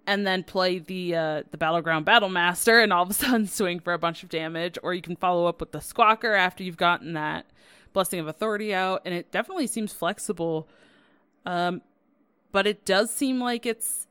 [0.07, 3.81] and then play the uh, the battleground battle master and all of a sudden swing
[3.81, 6.77] for a bunch of damage or you can follow up with the squawker after you've
[6.77, 7.47] gotten that
[7.93, 10.69] blessing of authority out and it definitely seems flexible.
[11.47, 11.83] Um
[12.51, 14.07] but it does seem like it's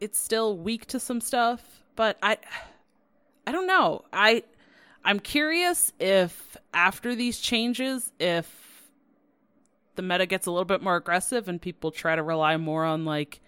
[0.00, 2.38] it's still weak to some stuff but i
[3.46, 4.04] i don't know.
[4.12, 4.44] I
[5.04, 8.62] i'm curious if after these changes if
[9.94, 13.04] the meta gets a little bit more aggressive and people try to rely more on
[13.04, 13.40] like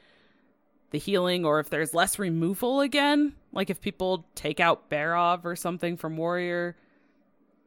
[0.90, 3.34] the healing or if there's less removal again.
[3.52, 6.76] Like if people take out barov or something from warrior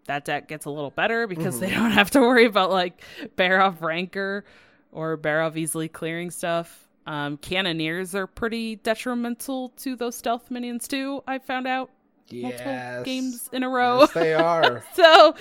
[0.05, 3.03] that deck gets a little better because they don't have to worry about like
[3.35, 4.45] barov rancor
[4.91, 6.87] or barov easily clearing stuff.
[7.05, 11.89] Um, cannoneers are pretty detrimental to those stealth minions too i found out
[12.31, 13.05] multiple Yes.
[13.05, 13.99] games in a row.
[14.01, 14.83] Yes, they are.
[14.95, 15.35] so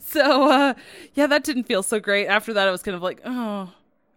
[0.00, 0.74] so uh
[1.14, 2.26] yeah that didn't feel so great.
[2.26, 3.72] After that i was kind of like oh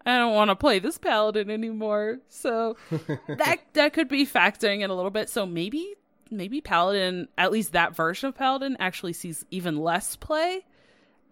[0.06, 2.20] i don't want to play this paladin anymore.
[2.30, 2.78] So
[3.28, 5.30] that that could be factoring in a little bit.
[5.30, 5.94] So maybe
[6.32, 10.66] maybe paladin at least that version of paladin actually sees even less play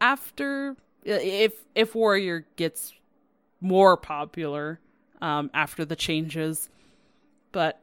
[0.02, 2.94] after if if warrior gets
[3.60, 4.80] more popular
[5.22, 6.70] um after the changes.
[7.52, 7.80] But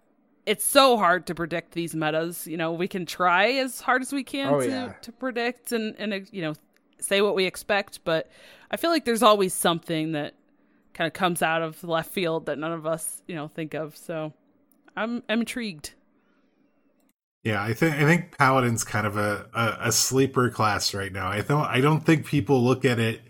[0.51, 2.45] it's so hard to predict these metas.
[2.45, 4.93] You know, we can try as hard as we can Oh, to, yeah.
[5.03, 6.55] to predict and, and, you know,
[6.99, 8.01] say what we expect.
[8.03, 8.29] But
[8.69, 10.35] I feel like there's always something that
[10.93, 13.97] kind of comes out of left field that none of us, you know, think of.
[13.97, 14.33] So
[14.97, 15.95] I'm, I'm intrigued.
[17.45, 21.29] Yeah, I think I think Paladin's kind of a, a, a sleeper class right now.
[21.29, 23.23] I don't I don't think people look at it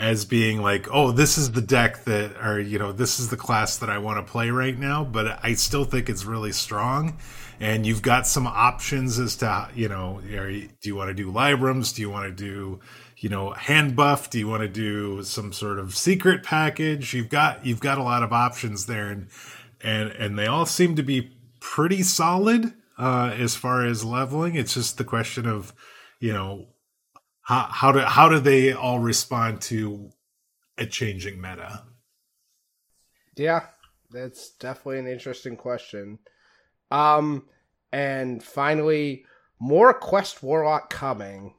[0.00, 3.36] as being like, oh, this is the deck that, or you know, this is the
[3.36, 5.04] class that I want to play right now.
[5.04, 7.18] But I still think it's really strong,
[7.60, 11.94] and you've got some options as to you know, do you want to do Librams?
[11.94, 12.80] Do you want to do
[13.20, 14.30] you know, hand buff?
[14.30, 17.12] Do you want to do some sort of secret package?
[17.12, 19.28] You've got you've got a lot of options there, and
[19.82, 21.30] and and they all seem to be
[21.60, 24.56] pretty solid uh, as far as leveling.
[24.56, 25.72] It's just the question of,
[26.18, 26.68] you know,
[27.50, 30.10] how how do how do they all respond to
[30.78, 31.82] a changing meta?
[33.36, 33.66] Yeah,
[34.08, 36.20] that's definitely an interesting question.
[36.92, 37.48] Um,
[37.92, 39.24] and finally,
[39.58, 41.54] more Quest Warlock coming.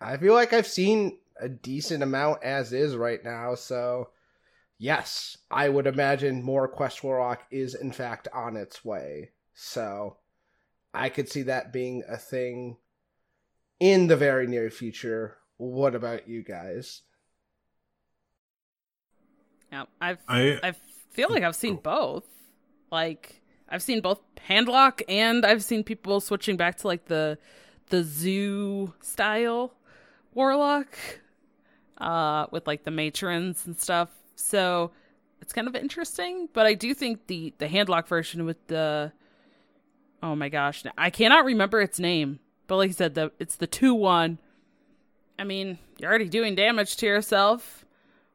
[0.00, 4.08] I feel like I've seen a decent amount as is right now, so
[4.78, 9.30] yes, I would imagine more Quest Warlock is in fact on its way.
[9.54, 10.16] So
[10.92, 12.78] I could see that being a thing
[13.80, 15.36] in the very near future.
[15.58, 17.02] What about you guys?
[19.72, 20.72] Yeah, I've I- I
[21.10, 22.24] feel like I've seen both.
[22.90, 27.38] Like I've seen both handlock and I've seen people switching back to like the
[27.88, 29.72] the zoo style
[30.34, 30.96] warlock
[31.98, 34.10] uh with like the matrons and stuff.
[34.36, 34.92] So
[35.40, 39.12] it's kind of interesting, but I do think the the handlock version with the
[40.22, 42.38] oh my gosh, I cannot remember its name.
[42.66, 44.38] But like I said, the it's the 2 1.
[45.38, 47.84] I mean, you're already doing damage to yourself.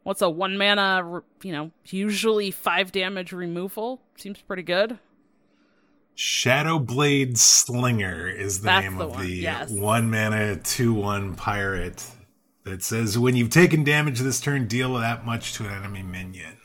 [0.04, 4.02] What's a one mana, you know, usually five damage removal?
[4.16, 4.98] Seems pretty good.
[6.18, 9.72] Shadowblade Slinger is the That's name the of one, the yes.
[9.72, 12.06] one mana two one pirate
[12.64, 16.58] that says when you've taken damage this turn, deal that much to an enemy minion.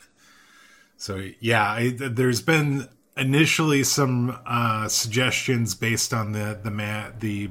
[0.97, 2.87] So yeah, I, there's been
[3.17, 7.49] initially some uh, suggestions based on the the ma- the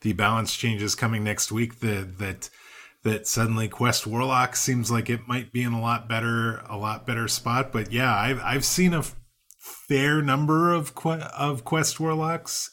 [0.00, 2.50] the balance changes coming next week that that
[3.04, 7.06] that suddenly Quest Warlock seems like it might be in a lot better a lot
[7.06, 7.72] better spot.
[7.72, 9.04] But yeah, I've I've seen a
[9.58, 12.70] fair number of que- of Quest Warlocks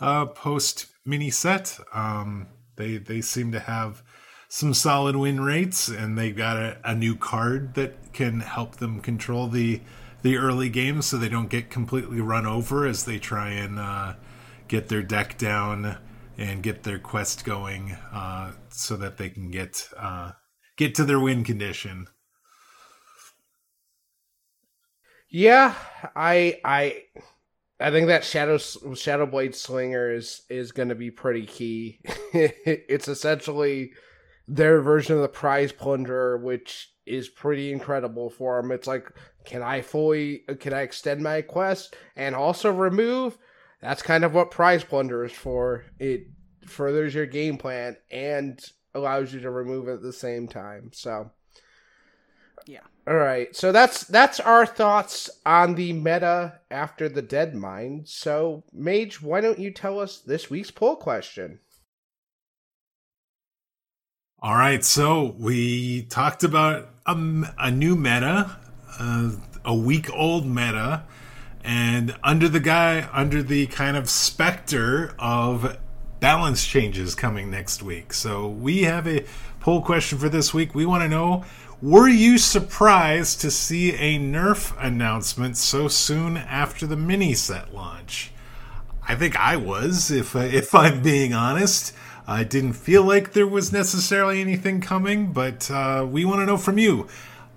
[0.00, 1.78] uh, post mini set.
[1.92, 4.02] Um, they they seem to have
[4.48, 9.00] some solid win rates, and they've got a, a new card that can help them
[9.00, 9.80] control the
[10.26, 14.14] the early game, so they don't get completely run over as they try and uh,
[14.66, 15.98] get their deck down
[16.36, 20.32] and get their quest going, uh, so that they can get uh,
[20.76, 22.08] get to their win condition.
[25.28, 25.74] Yeah,
[26.16, 27.04] I I
[27.78, 32.00] I think that Shadow Shadowblade Slinger is is going to be pretty key.
[32.32, 33.92] it's essentially
[34.48, 38.72] their version of the Prize Plunderer, which is pretty incredible for them.
[38.72, 39.10] It's like,
[39.44, 43.38] can I fully can I extend my quest and also remove?
[43.80, 45.84] That's kind of what Prize Plunderer is for.
[45.98, 46.26] It
[46.66, 48.60] furthers your game plan and
[48.94, 50.90] allows you to remove at the same time.
[50.92, 51.30] So.
[52.66, 52.80] Yeah.
[53.06, 58.08] All right, so that's that's our thoughts on the meta after the Deadmines.
[58.08, 61.60] So, Mage, why don't you tell us this week's poll question?
[64.46, 67.16] All right, so we talked about a,
[67.58, 68.56] a new meta,
[68.96, 69.32] uh,
[69.64, 71.02] a week old meta,
[71.64, 75.76] and under the guy, under the kind of specter of
[76.20, 78.12] balance changes coming next week.
[78.12, 79.24] So we have a
[79.58, 80.76] poll question for this week.
[80.76, 81.44] We want to know
[81.82, 88.30] were you surprised to see a nerf announcement so soon after the mini set launch?
[89.08, 91.92] I think I was, if if I'm being honest.
[92.26, 96.56] I didn't feel like there was necessarily anything coming, but uh, we want to know
[96.56, 97.06] from you.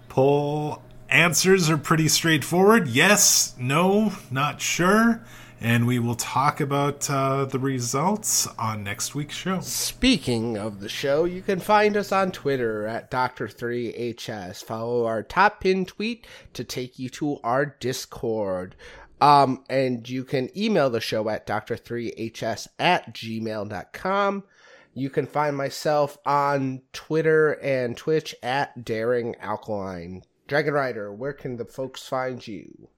[0.09, 2.87] Poll answers are pretty straightforward.
[2.87, 5.23] Yes, no, not sure.
[5.61, 9.59] And we will talk about uh, the results on next week's show.
[9.59, 14.63] Speaking of the show, you can find us on Twitter at Dr3HS.
[14.63, 18.75] Follow our top pin tweet to take you to our Discord.
[19.19, 24.43] Um, and you can email the show at Dr3HS at gmail.com.
[24.99, 30.23] You can find myself on Twitter and Twitch at Daring Alkaline.
[30.45, 32.89] Dragon Rider, where can the folks find you?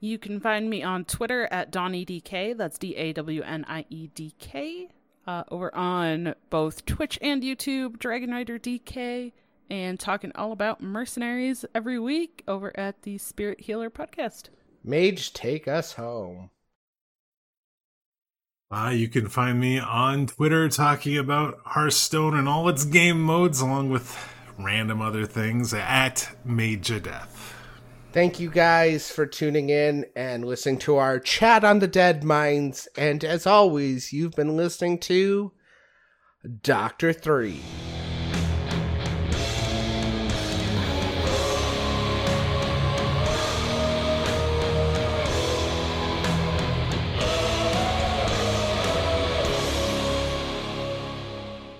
[0.00, 2.56] You can find me on Twitter at DawnieDK.
[2.56, 4.88] That's D A W N I E D K.
[5.26, 9.32] Uh, over on both Twitch and YouTube, Dragon Rider DK,
[9.68, 14.44] and talking all about mercenaries every week over at the Spirit Healer podcast.
[14.82, 16.48] Mage, take us home.
[18.70, 23.60] Uh, you can find me on Twitter talking about Hearthstone and all its game modes,
[23.60, 24.16] along with
[24.58, 27.54] random other things at Major Death.
[28.12, 32.88] Thank you guys for tuning in and listening to our chat on the Deadmines.
[32.96, 35.52] And as always, you've been listening to
[36.62, 37.60] Doctor Three.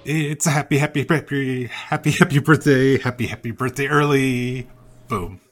[0.09, 2.97] It's a happy, happy, happy, happy, happy birthday.
[2.99, 4.69] Happy, happy birthday early.
[5.09, 5.41] Boom.